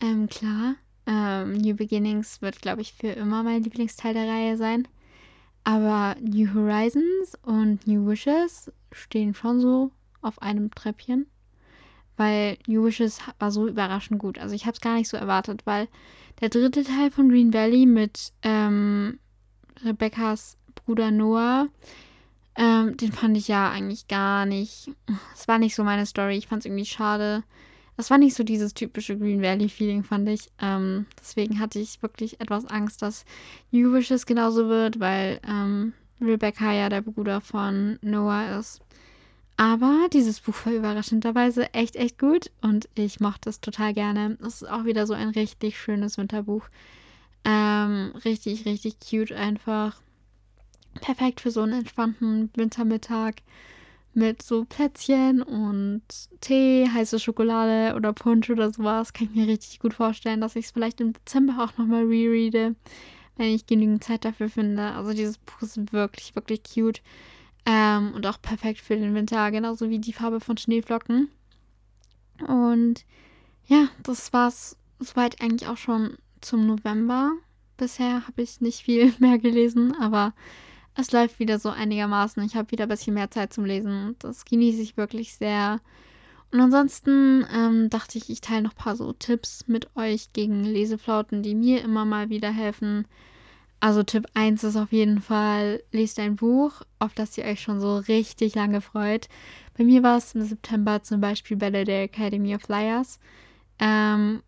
ähm, 0.00 0.28
klar, 0.28 0.74
ähm, 1.06 1.52
New 1.52 1.74
Beginnings 1.74 2.42
wird, 2.42 2.60
glaube 2.60 2.82
ich, 2.82 2.94
für 2.94 3.08
immer 3.08 3.42
mein 3.42 3.62
Lieblingsteil 3.62 4.14
der 4.14 4.28
Reihe 4.28 4.56
sein. 4.56 4.88
Aber 5.64 6.16
New 6.20 6.52
Horizons 6.52 7.34
und 7.42 7.86
New 7.86 8.06
Wishes 8.06 8.70
stehen 8.92 9.34
schon 9.34 9.60
so 9.60 9.90
auf 10.20 10.40
einem 10.42 10.70
Treppchen. 10.70 11.26
Weil 12.16 12.58
New 12.66 12.84
Wishes 12.84 13.20
war 13.38 13.50
so 13.50 13.66
überraschend 13.66 14.20
gut. 14.20 14.38
Also 14.38 14.54
ich 14.54 14.66
habe 14.66 14.74
es 14.74 14.80
gar 14.80 14.94
nicht 14.94 15.08
so 15.08 15.16
erwartet, 15.16 15.62
weil 15.64 15.88
der 16.40 16.48
dritte 16.48 16.84
Teil 16.84 17.10
von 17.10 17.28
Green 17.28 17.52
Valley 17.52 17.86
mit 17.86 18.32
ähm, 18.42 19.18
Rebecca's 19.84 20.56
Bruder 20.74 21.10
Noah. 21.10 21.68
Ähm, 22.56 22.96
den 22.96 23.12
fand 23.12 23.36
ich 23.36 23.48
ja 23.48 23.70
eigentlich 23.70 24.06
gar 24.06 24.46
nicht. 24.46 24.90
Es 25.34 25.48
war 25.48 25.58
nicht 25.58 25.74
so 25.74 25.82
meine 25.82 26.06
Story. 26.06 26.36
Ich 26.36 26.46
fand 26.46 26.60
es 26.60 26.66
irgendwie 26.66 26.86
schade. 26.86 27.42
Es 27.96 28.10
war 28.10 28.18
nicht 28.18 28.34
so 28.34 28.42
dieses 28.42 28.74
typische 28.74 29.16
Green 29.16 29.40
Valley-Feeling, 29.40 30.02
fand 30.04 30.28
ich. 30.28 30.50
Ähm, 30.60 31.06
deswegen 31.20 31.60
hatte 31.60 31.78
ich 31.78 32.02
wirklich 32.02 32.40
etwas 32.40 32.66
Angst, 32.66 33.02
dass 33.02 33.24
New 33.70 33.92
Wishes 33.92 34.26
genauso 34.26 34.68
wird, 34.68 34.98
weil 34.98 35.40
ähm, 35.48 35.92
Rebecca 36.20 36.72
ja 36.72 36.88
der 36.88 37.02
Bruder 37.02 37.40
von 37.40 37.98
Noah 38.02 38.58
ist. 38.58 38.80
Aber 39.56 40.08
dieses 40.12 40.40
Buch 40.40 40.54
war 40.64 40.72
überraschenderweise 40.72 41.72
echt, 41.74 41.94
echt 41.94 42.18
gut 42.18 42.50
und 42.60 42.88
ich 42.96 43.20
mochte 43.20 43.50
es 43.50 43.60
total 43.60 43.94
gerne. 43.94 44.36
Es 44.40 44.62
ist 44.62 44.68
auch 44.68 44.84
wieder 44.84 45.06
so 45.06 45.14
ein 45.14 45.28
richtig 45.28 45.78
schönes 45.78 46.18
Winterbuch. 46.18 46.64
Ähm, 47.44 48.12
richtig, 48.24 48.64
richtig 48.64 48.96
cute 49.00 49.32
einfach. 49.32 50.00
Perfekt 51.00 51.40
für 51.40 51.50
so 51.50 51.62
einen 51.62 51.80
entspannten 51.80 52.50
Wintermittag 52.54 53.42
mit 54.14 54.42
so 54.42 54.64
Plätzchen 54.64 55.42
und 55.42 56.02
Tee, 56.40 56.88
heiße 56.88 57.18
Schokolade 57.18 57.96
oder 57.96 58.12
Punsch 58.12 58.48
oder 58.48 58.70
sowas. 58.72 59.12
Kann 59.12 59.28
ich 59.28 59.34
mir 59.34 59.48
richtig 59.48 59.80
gut 59.80 59.92
vorstellen, 59.92 60.40
dass 60.40 60.56
ich 60.56 60.66
es 60.66 60.70
vielleicht 60.70 61.00
im 61.00 61.12
Dezember 61.12 61.64
auch 61.64 61.76
nochmal 61.76 62.04
rereade, 62.04 62.76
wenn 63.36 63.48
ich 63.48 63.66
genügend 63.66 64.04
Zeit 64.04 64.24
dafür 64.24 64.48
finde. 64.48 64.92
Also 64.92 65.12
dieses 65.12 65.38
Buch 65.38 65.60
ist 65.62 65.92
wirklich, 65.92 66.34
wirklich 66.36 66.62
cute. 66.62 67.02
Ähm, 67.66 68.12
und 68.14 68.26
auch 68.26 68.40
perfekt 68.40 68.80
für 68.80 68.96
den 68.96 69.14
Winter, 69.14 69.50
genauso 69.50 69.90
wie 69.90 69.98
die 69.98 70.12
Farbe 70.12 70.40
von 70.40 70.56
Schneeflocken. 70.56 71.28
Und 72.46 73.04
ja, 73.66 73.88
das 74.02 74.32
war's 74.32 74.76
soweit 74.98 75.40
eigentlich 75.40 75.68
auch 75.68 75.78
schon 75.78 76.18
zum 76.44 76.66
November. 76.66 77.32
Bisher 77.76 78.26
habe 78.26 78.42
ich 78.42 78.60
nicht 78.60 78.82
viel 78.82 79.12
mehr 79.18 79.38
gelesen, 79.38 79.94
aber 80.00 80.34
es 80.94 81.10
läuft 81.12 81.38
wieder 81.38 81.58
so 81.58 81.70
einigermaßen. 81.70 82.42
Ich 82.44 82.54
habe 82.54 82.70
wieder 82.70 82.84
ein 82.84 82.90
bisschen 82.90 83.14
mehr 83.14 83.30
Zeit 83.30 83.52
zum 83.52 83.64
Lesen. 83.64 84.14
Das 84.20 84.44
genieße 84.44 84.80
ich 84.80 84.96
wirklich 84.96 85.34
sehr. 85.34 85.80
Und 86.52 86.60
ansonsten 86.60 87.44
ähm, 87.52 87.90
dachte 87.90 88.16
ich, 88.16 88.30
ich 88.30 88.40
teile 88.40 88.62
noch 88.62 88.74
ein 88.74 88.76
paar 88.76 88.94
so 88.94 89.12
Tipps 89.12 89.66
mit 89.66 89.88
euch 89.96 90.32
gegen 90.32 90.62
Leseflauten, 90.62 91.42
die 91.42 91.56
mir 91.56 91.82
immer 91.82 92.04
mal 92.04 92.30
wieder 92.30 92.52
helfen. 92.52 93.08
Also 93.80 94.02
Tipp 94.02 94.26
1 94.34 94.62
ist 94.64 94.76
auf 94.76 94.92
jeden 94.92 95.20
Fall, 95.20 95.82
lest 95.90 96.18
ein 96.18 96.36
Buch, 96.36 96.82
auf 97.00 97.12
das 97.12 97.36
ihr 97.36 97.44
euch 97.44 97.60
schon 97.60 97.80
so 97.80 97.96
richtig 97.98 98.54
lange 98.54 98.80
freut. 98.80 99.28
Bei 99.76 99.84
mir 99.84 100.02
war 100.02 100.16
es 100.16 100.34
im 100.34 100.42
September 100.42 101.02
zum 101.02 101.20
Beispiel 101.20 101.56
Bella 101.56 101.84
der 101.84 102.04
Academy 102.04 102.54
of 102.54 102.68
Liars. 102.68 103.18
Ähm, 103.80 104.42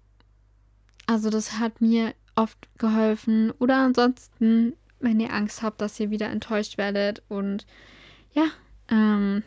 also 1.07 1.31
das 1.31 1.59
hat 1.59 1.81
mir 1.81 2.15
oft 2.35 2.69
geholfen. 2.79 3.53
Oder 3.59 3.79
ansonsten 3.79 4.75
wenn 5.01 5.21
ihr 5.21 5.33
Angst 5.33 5.63
habt, 5.63 5.81
dass 5.81 6.01
ihr 6.01 6.11
wieder 6.11 6.29
enttäuscht 6.29 6.79
werdet 6.79 7.23
und 7.29 7.67
ja, 8.33 8.47
ähm, 8.89 9.43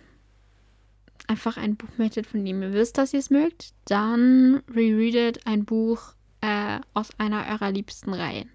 einfach 1.27 1.57
ein 1.57 1.75
Buch 1.75 1.89
möchtet, 1.97 2.27
von 2.27 2.43
dem 2.43 2.61
ihr 2.61 2.73
wisst, 2.73 2.97
dass 2.97 3.13
ihr 3.13 3.19
es 3.19 3.29
mögt, 3.29 3.73
dann 3.85 4.61
rereadet 4.73 5.45
ein 5.45 5.65
Buch 5.65 6.13
äh, 6.41 6.79
aus 6.93 7.09
einer 7.19 7.45
eurer 7.49 7.71
liebsten 7.71 8.13
Reihen. 8.13 8.49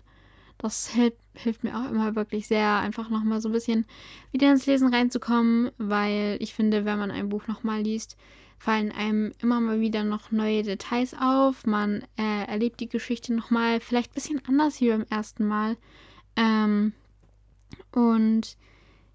Das 0.59 0.89
hilft, 0.89 1.19
hilft 1.35 1.65
mir 1.65 1.77
auch 1.79 1.91
immer 1.91 2.17
wirklich 2.17 2.47
sehr, 2.47 2.79
einfach 2.79 3.11
nochmal 3.11 3.41
so 3.41 3.49
ein 3.49 3.53
bisschen 3.53 3.87
wieder 4.33 4.51
ins 4.51 4.67
Lesen 4.67 4.93
reinzukommen, 4.93 5.71
weil 5.79 6.37
ich 6.41 6.55
finde, 6.55 6.85
wenn 6.85 6.99
man 6.99 7.11
ein 7.11 7.29
Buch 7.29 7.47
nochmal 7.49 7.83
liest, 7.83 8.17
fallen 8.65 8.93
einem 8.93 9.33
immer 9.43 9.61
mal 9.61 9.81
wieder 9.81 10.05
noch 10.05 10.31
neue 10.31 10.63
Details 10.63 11.15
auf. 11.21 11.67
Man 11.67 12.03
äh, 12.17 12.47
erlebt 12.47 12.81
die 12.81 12.89
Geschichte 12.89 13.35
nochmal 13.35 13.79
vielleicht 13.79 14.13
ein 14.13 14.15
bisschen 14.15 14.43
anders 14.47 14.81
wie 14.81 14.89
beim 14.89 15.05
ersten 15.11 15.47
Mal. 15.47 15.77
Ähm, 16.35 16.95
und 17.93 18.57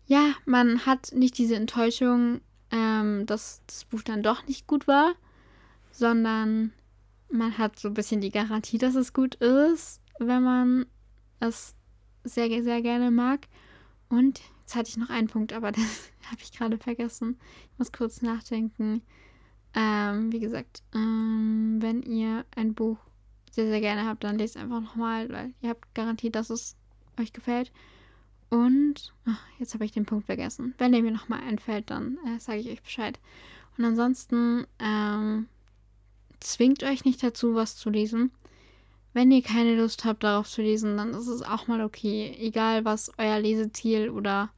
ja, 0.05 0.35
man 0.45 0.85
hat 0.85 1.13
nicht 1.15 1.35
diese 1.39 1.55
Enttäuschung, 1.55 2.41
ähm, 2.69 3.25
dass 3.25 3.63
das 3.65 3.85
Buch 3.85 4.03
dann 4.03 4.21
doch 4.21 4.45
nicht 4.45 4.67
gut 4.67 4.87
war, 4.87 5.15
sondern 5.91 6.71
man 7.31 7.57
hat 7.57 7.79
so 7.79 7.87
ein 7.87 7.95
bisschen 7.95 8.21
die 8.21 8.29
Garantie, 8.29 8.77
dass 8.77 8.93
es 8.93 9.13
gut 9.13 9.33
ist, 9.35 9.99
wenn 10.19 10.43
man 10.43 10.85
es 11.39 11.73
sehr, 12.23 12.49
sehr 12.61 12.83
gerne 12.83 13.09
mag. 13.09 13.47
Und 14.09 14.41
jetzt 14.59 14.75
hatte 14.75 14.89
ich 14.89 14.97
noch 14.97 15.09
einen 15.09 15.27
Punkt, 15.27 15.53
aber 15.53 15.71
das 15.71 16.11
habe 16.29 16.41
ich 16.43 16.51
gerade 16.51 16.77
vergessen. 16.77 17.39
Ich 17.71 17.79
muss 17.79 17.91
kurz 17.91 18.21
nachdenken. 18.21 19.01
Ähm, 19.75 20.31
wie 20.31 20.39
gesagt, 20.39 20.83
ähm, 20.93 21.77
wenn 21.79 22.01
ihr 22.03 22.45
ein 22.55 22.73
Buch 22.73 22.97
sehr, 23.51 23.67
sehr 23.67 23.81
gerne 23.81 24.05
habt, 24.05 24.23
dann 24.23 24.37
lest 24.37 24.57
einfach 24.57 24.81
nochmal, 24.81 25.29
weil 25.29 25.53
ihr 25.61 25.69
habt 25.69 25.93
Garantie, 25.93 26.31
dass 26.31 26.49
es 26.49 26.75
euch 27.19 27.33
gefällt. 27.33 27.71
Und 28.49 29.13
ach, 29.25 29.39
jetzt 29.59 29.73
habe 29.73 29.85
ich 29.85 29.91
den 29.91 30.05
Punkt 30.05 30.25
vergessen. 30.25 30.73
Wenn 30.77 30.91
der 30.91 31.03
mir 31.03 31.11
nochmal 31.11 31.41
einfällt, 31.41 31.91
dann 31.91 32.17
äh, 32.25 32.39
sage 32.39 32.59
ich 32.59 32.69
euch 32.69 32.81
Bescheid. 32.81 33.19
Und 33.77 33.85
ansonsten 33.85 34.65
ähm, 34.79 35.47
zwingt 36.39 36.83
euch 36.83 37.05
nicht 37.05 37.21
dazu, 37.21 37.53
was 37.55 37.75
zu 37.75 37.89
lesen. 37.89 38.31
Wenn 39.13 39.31
ihr 39.31 39.41
keine 39.41 39.75
Lust 39.75 40.05
habt, 40.05 40.23
darauf 40.23 40.49
zu 40.49 40.61
lesen, 40.61 40.97
dann 40.97 41.11
ist 41.11 41.27
es 41.27 41.41
auch 41.41 41.67
mal 41.67 41.81
okay. 41.81 42.35
Egal, 42.39 42.85
was 42.85 43.11
euer 43.17 43.39
Leseziel 43.39 44.09
oder 44.09 44.49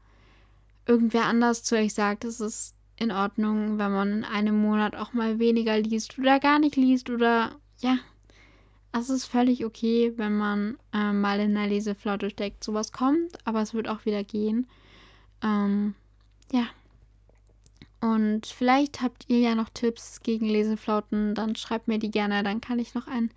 irgendwer 0.85 1.25
anders 1.25 1.63
zu 1.63 1.75
euch 1.75 1.93
sagt, 1.93 2.25
es 2.25 2.39
ist 2.39 2.75
in 3.01 3.11
Ordnung, 3.11 3.77
wenn 3.77 3.91
man 3.91 4.11
in 4.13 4.23
einem 4.23 4.61
Monat 4.61 4.95
auch 4.95 5.13
mal 5.13 5.39
weniger 5.39 5.77
liest 5.79 6.17
oder 6.19 6.39
gar 6.39 6.59
nicht 6.59 6.75
liest 6.75 7.09
oder 7.09 7.55
ja, 7.79 7.97
es 8.93 9.09
ist 9.09 9.25
völlig 9.25 9.65
okay, 9.65 10.13
wenn 10.17 10.37
man 10.37 10.77
äh, 10.93 11.11
mal 11.11 11.39
in 11.39 11.55
der 11.55 11.67
Leseflaute 11.67 12.29
steckt. 12.29 12.63
Sowas 12.63 12.91
kommt, 12.91 13.37
aber 13.45 13.61
es 13.61 13.73
wird 13.73 13.87
auch 13.87 14.05
wieder 14.05 14.23
gehen. 14.23 14.67
Ähm, 15.41 15.95
ja. 16.51 16.65
Und 18.01 18.47
vielleicht 18.47 19.01
habt 19.01 19.25
ihr 19.27 19.39
ja 19.39 19.55
noch 19.55 19.69
Tipps 19.69 20.21
gegen 20.21 20.45
Leseflauten, 20.45 21.35
dann 21.35 21.55
schreibt 21.55 21.87
mir 21.87 21.99
die 21.99 22.11
gerne, 22.11 22.43
dann 22.43 22.59
kann 22.59 22.79
ich 22.79 22.95
noch 22.95 23.07
einen 23.07 23.31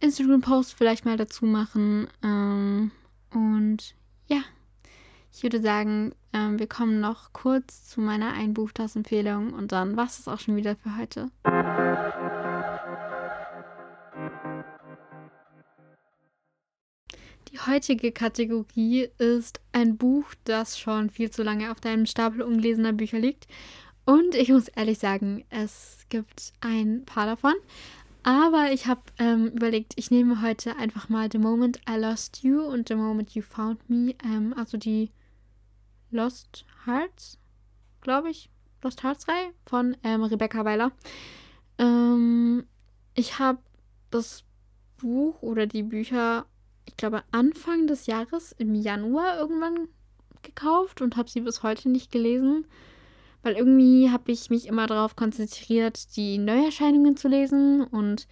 Instagram-Post 0.00 0.74
vielleicht 0.74 1.04
mal 1.04 1.16
dazu 1.16 1.44
machen. 1.44 2.08
Ähm, 2.22 2.90
und 3.32 3.94
ich 5.32 5.42
würde 5.42 5.60
sagen, 5.60 6.12
ähm, 6.32 6.58
wir 6.58 6.66
kommen 6.66 7.00
noch 7.00 7.32
kurz 7.32 7.88
zu 7.88 8.00
meiner 8.00 8.32
Einbuchtagsempfehlung 8.32 9.52
und 9.52 9.72
dann 9.72 9.96
war 9.96 10.06
es 10.06 10.26
auch 10.28 10.38
schon 10.38 10.56
wieder 10.56 10.76
für 10.76 10.96
heute. 10.96 11.30
Die 17.52 17.58
heutige 17.58 18.12
Kategorie 18.12 19.08
ist 19.18 19.60
ein 19.72 19.96
Buch, 19.96 20.26
das 20.44 20.78
schon 20.78 21.10
viel 21.10 21.30
zu 21.30 21.42
lange 21.42 21.72
auf 21.72 21.80
deinem 21.80 22.06
Stapel 22.06 22.42
ungelesener 22.42 22.92
Bücher 22.92 23.18
liegt. 23.18 23.48
Und 24.04 24.34
ich 24.34 24.50
muss 24.50 24.68
ehrlich 24.68 24.98
sagen, 24.98 25.44
es 25.50 26.06
gibt 26.08 26.52
ein 26.60 27.04
paar 27.04 27.26
davon. 27.26 27.54
Aber 28.22 28.70
ich 28.72 28.86
habe 28.86 29.00
ähm, 29.18 29.48
überlegt, 29.48 29.94
ich 29.96 30.10
nehme 30.10 30.42
heute 30.42 30.76
einfach 30.76 31.08
mal 31.08 31.28
The 31.32 31.38
Moment 31.38 31.80
I 31.88 31.96
Lost 31.96 32.42
You 32.42 32.60
und 32.60 32.88
The 32.88 32.94
Moment 32.94 33.34
You 33.34 33.42
Found 33.42 33.88
Me, 33.88 34.14
ähm, 34.24 34.54
also 34.56 34.76
die 34.76 35.10
Lost 36.10 36.64
Hearts, 36.86 37.38
glaube 38.00 38.30
ich, 38.30 38.50
Lost 38.82 39.02
Hearts 39.02 39.28
Reihe 39.28 39.52
von 39.66 39.96
ähm, 40.02 40.22
Rebecca 40.22 40.64
Weiler. 40.64 40.92
Ähm, 41.78 42.64
ich 43.14 43.38
habe 43.38 43.58
das 44.10 44.44
Buch 44.98 45.42
oder 45.42 45.66
die 45.66 45.82
Bücher, 45.82 46.46
ich 46.86 46.96
glaube, 46.96 47.22
Anfang 47.30 47.86
des 47.86 48.06
Jahres 48.06 48.52
im 48.52 48.74
Januar 48.74 49.38
irgendwann 49.38 49.88
gekauft 50.42 51.00
und 51.00 51.16
habe 51.16 51.30
sie 51.30 51.40
bis 51.40 51.62
heute 51.62 51.88
nicht 51.88 52.10
gelesen. 52.10 52.66
Weil 53.42 53.54
irgendwie 53.54 54.10
habe 54.10 54.30
ich 54.32 54.50
mich 54.50 54.66
immer 54.66 54.86
darauf 54.86 55.16
konzentriert, 55.16 56.16
die 56.16 56.36
Neuerscheinungen 56.36 57.16
zu 57.16 57.28
lesen. 57.28 57.82
Und 57.82 58.26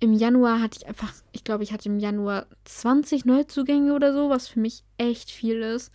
im 0.00 0.12
Januar 0.12 0.60
hatte 0.60 0.80
ich 0.80 0.86
einfach, 0.86 1.12
ich 1.32 1.44
glaube, 1.44 1.62
ich 1.62 1.72
hatte 1.72 1.88
im 1.88 1.98
Januar 1.98 2.46
20 2.64 3.24
Neuzugänge 3.24 3.94
oder 3.94 4.12
so, 4.12 4.28
was 4.28 4.48
für 4.48 4.60
mich 4.60 4.84
echt 4.98 5.30
viel 5.30 5.62
ist. 5.62 5.92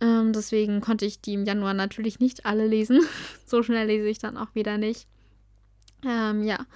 Ähm, 0.00 0.32
deswegen 0.32 0.80
konnte 0.80 1.06
ich 1.06 1.20
die 1.20 1.34
im 1.34 1.44
Januar 1.44 1.74
natürlich 1.74 2.20
nicht 2.20 2.46
alle 2.46 2.66
lesen. 2.66 3.00
so 3.46 3.62
schnell 3.62 3.86
lese 3.86 4.08
ich 4.08 4.18
dann 4.18 4.36
auch 4.36 4.54
wieder 4.54 4.78
nicht. 4.78 5.06
Ähm, 6.04 6.42
ja, 6.44 6.66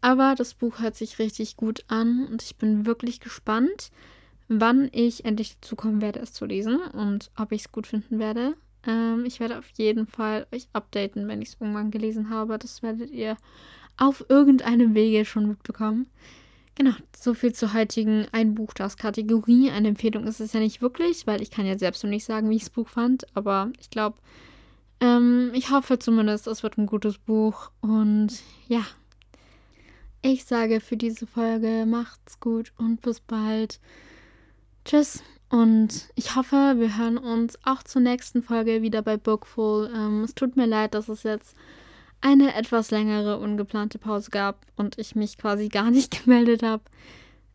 aber 0.00 0.34
das 0.36 0.54
Buch 0.54 0.80
hört 0.80 0.96
sich 0.96 1.18
richtig 1.18 1.56
gut 1.56 1.84
an 1.88 2.26
und 2.30 2.42
ich 2.42 2.56
bin 2.56 2.86
wirklich 2.86 3.20
gespannt, 3.20 3.90
wann 4.48 4.88
ich 4.92 5.24
endlich 5.24 5.58
dazu 5.58 5.76
kommen 5.76 6.00
werde, 6.00 6.20
es 6.20 6.32
zu 6.32 6.44
lesen 6.44 6.76
und 6.76 7.30
ob 7.36 7.52
ich 7.52 7.62
es 7.62 7.72
gut 7.72 7.86
finden 7.86 8.18
werde. 8.18 8.54
Ähm, 8.86 9.24
ich 9.26 9.40
werde 9.40 9.58
auf 9.58 9.68
jeden 9.76 10.06
Fall 10.06 10.46
euch 10.52 10.68
updaten, 10.72 11.26
wenn 11.28 11.42
ich 11.42 11.48
es 11.48 11.56
irgendwann 11.60 11.90
gelesen 11.90 12.30
habe. 12.30 12.58
Das 12.58 12.82
werdet 12.82 13.10
ihr 13.10 13.36
auf 13.96 14.24
irgendeinem 14.28 14.94
Wege 14.94 15.24
schon 15.24 15.48
mitbekommen. 15.48 16.06
Genau, 16.76 16.92
so 17.18 17.32
viel 17.32 17.54
zur 17.54 17.72
heutigen 17.72 18.26
Einbuchtags-Kategorie. 18.32 19.70
Eine 19.70 19.88
Empfehlung 19.88 20.26
ist 20.26 20.40
es 20.40 20.52
ja 20.52 20.60
nicht 20.60 20.82
wirklich, 20.82 21.26
weil 21.26 21.40
ich 21.40 21.50
kann 21.50 21.64
ja 21.64 21.78
selbst 21.78 22.04
noch 22.04 22.10
nicht 22.10 22.26
sagen, 22.26 22.50
wie 22.50 22.56
ich 22.56 22.64
das 22.64 22.70
Buch 22.70 22.88
fand. 22.88 23.26
Aber 23.34 23.70
ich 23.80 23.88
glaube, 23.88 24.18
ähm, 25.00 25.52
ich 25.54 25.70
hoffe 25.70 25.98
zumindest, 25.98 26.46
es 26.46 26.62
wird 26.62 26.76
ein 26.76 26.84
gutes 26.84 27.16
Buch. 27.16 27.70
Und 27.80 28.28
ja, 28.68 28.84
ich 30.20 30.44
sage 30.44 30.80
für 30.80 30.98
diese 30.98 31.26
Folge, 31.26 31.86
macht's 31.86 32.40
gut 32.40 32.72
und 32.76 33.00
bis 33.00 33.20
bald. 33.20 33.80
Tschüss. 34.84 35.22
Und 35.48 36.10
ich 36.14 36.36
hoffe, 36.36 36.74
wir 36.76 36.98
hören 36.98 37.16
uns 37.16 37.58
auch 37.64 37.84
zur 37.84 38.02
nächsten 38.02 38.42
Folge 38.42 38.82
wieder 38.82 39.00
bei 39.00 39.16
Bookful. 39.16 39.90
Ähm, 39.94 40.24
es 40.24 40.34
tut 40.34 40.56
mir 40.56 40.66
leid, 40.66 40.92
dass 40.92 41.08
es 41.08 41.22
jetzt 41.22 41.56
eine 42.20 42.54
etwas 42.54 42.90
längere 42.90 43.38
ungeplante 43.38 43.98
Pause 43.98 44.30
gab 44.30 44.60
und 44.76 44.98
ich 44.98 45.14
mich 45.14 45.38
quasi 45.38 45.68
gar 45.68 45.90
nicht 45.90 46.24
gemeldet 46.24 46.62
habe. 46.62 46.82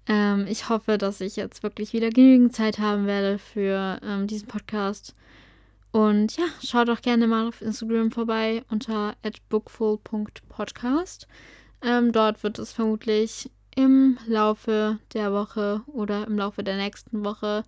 Ähm, 0.08 0.46
ich 0.48 0.70
hoffe, 0.70 0.98
dass 0.98 1.22
ich 1.22 1.36
jetzt 1.36 1.64
wirklich 1.64 1.94
wieder 1.94 2.10
genügend 2.10 2.56
Zeit 2.56 2.80
haben 2.80 3.06
werde 3.06 3.38
für 3.38 4.00
ähm, 4.04 4.28
diesen 4.28 4.48
Podcast. 4.48 5.14
Und 5.92 6.38
ja, 6.38 6.46
schaut 6.64 6.90
auch 6.90 7.02
gerne 7.02 7.28
mal 7.28 7.48
auf 7.48 7.62
Instagram 7.62 8.12
vorbei 8.12 8.64
unter 8.70 9.16
bookful.podcast. 9.50 11.28
Ähm, 11.84 12.12
dort 12.12 12.44
wird 12.44 12.60
es 12.60 12.72
vermutlich 12.72 13.52
im 13.76 14.18
Laufe 14.28 15.00
der 15.14 15.34
Woche 15.34 15.82
oder 15.88 16.28
im 16.28 16.38
Laufe 16.38 16.64
der 16.64 16.78
nächsten 16.78 17.24
Woche 17.26 17.64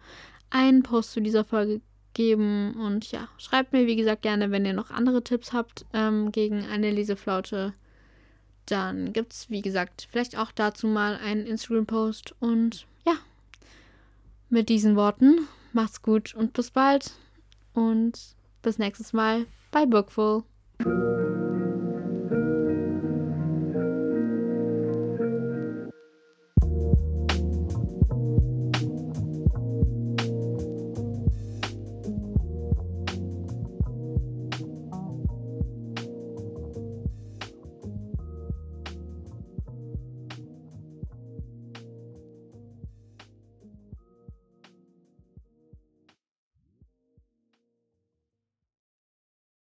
einen 0.49 0.83
Post 0.83 1.11
zu 1.11 1.21
dieser 1.21 1.43
Folge 1.43 1.81
geben. 2.13 2.73
Und 2.75 3.11
ja, 3.11 3.27
schreibt 3.37 3.73
mir, 3.73 3.87
wie 3.87 3.95
gesagt, 3.95 4.21
gerne, 4.21 4.51
wenn 4.51 4.65
ihr 4.65 4.73
noch 4.73 4.91
andere 4.91 5.23
Tipps 5.23 5.53
habt 5.53 5.85
ähm, 5.93 6.31
gegen 6.31 6.65
eine 6.65 6.91
Leseflaute. 6.91 7.73
Dann 8.65 9.11
gibt 9.13 9.33
es, 9.33 9.49
wie 9.49 9.61
gesagt, 9.61 10.07
vielleicht 10.09 10.37
auch 10.37 10.51
dazu 10.51 10.87
mal 10.87 11.17
einen 11.17 11.45
Instagram-Post. 11.45 12.35
Und 12.39 12.85
ja, 13.05 13.15
mit 14.49 14.69
diesen 14.69 14.95
Worten, 14.95 15.47
macht's 15.73 16.01
gut 16.01 16.33
und 16.33 16.53
bis 16.53 16.71
bald. 16.71 17.11
Und 17.73 18.19
bis 18.61 18.77
nächstes 18.77 19.13
Mal 19.13 19.45
bei 19.71 19.85
Bookful. 19.85 20.43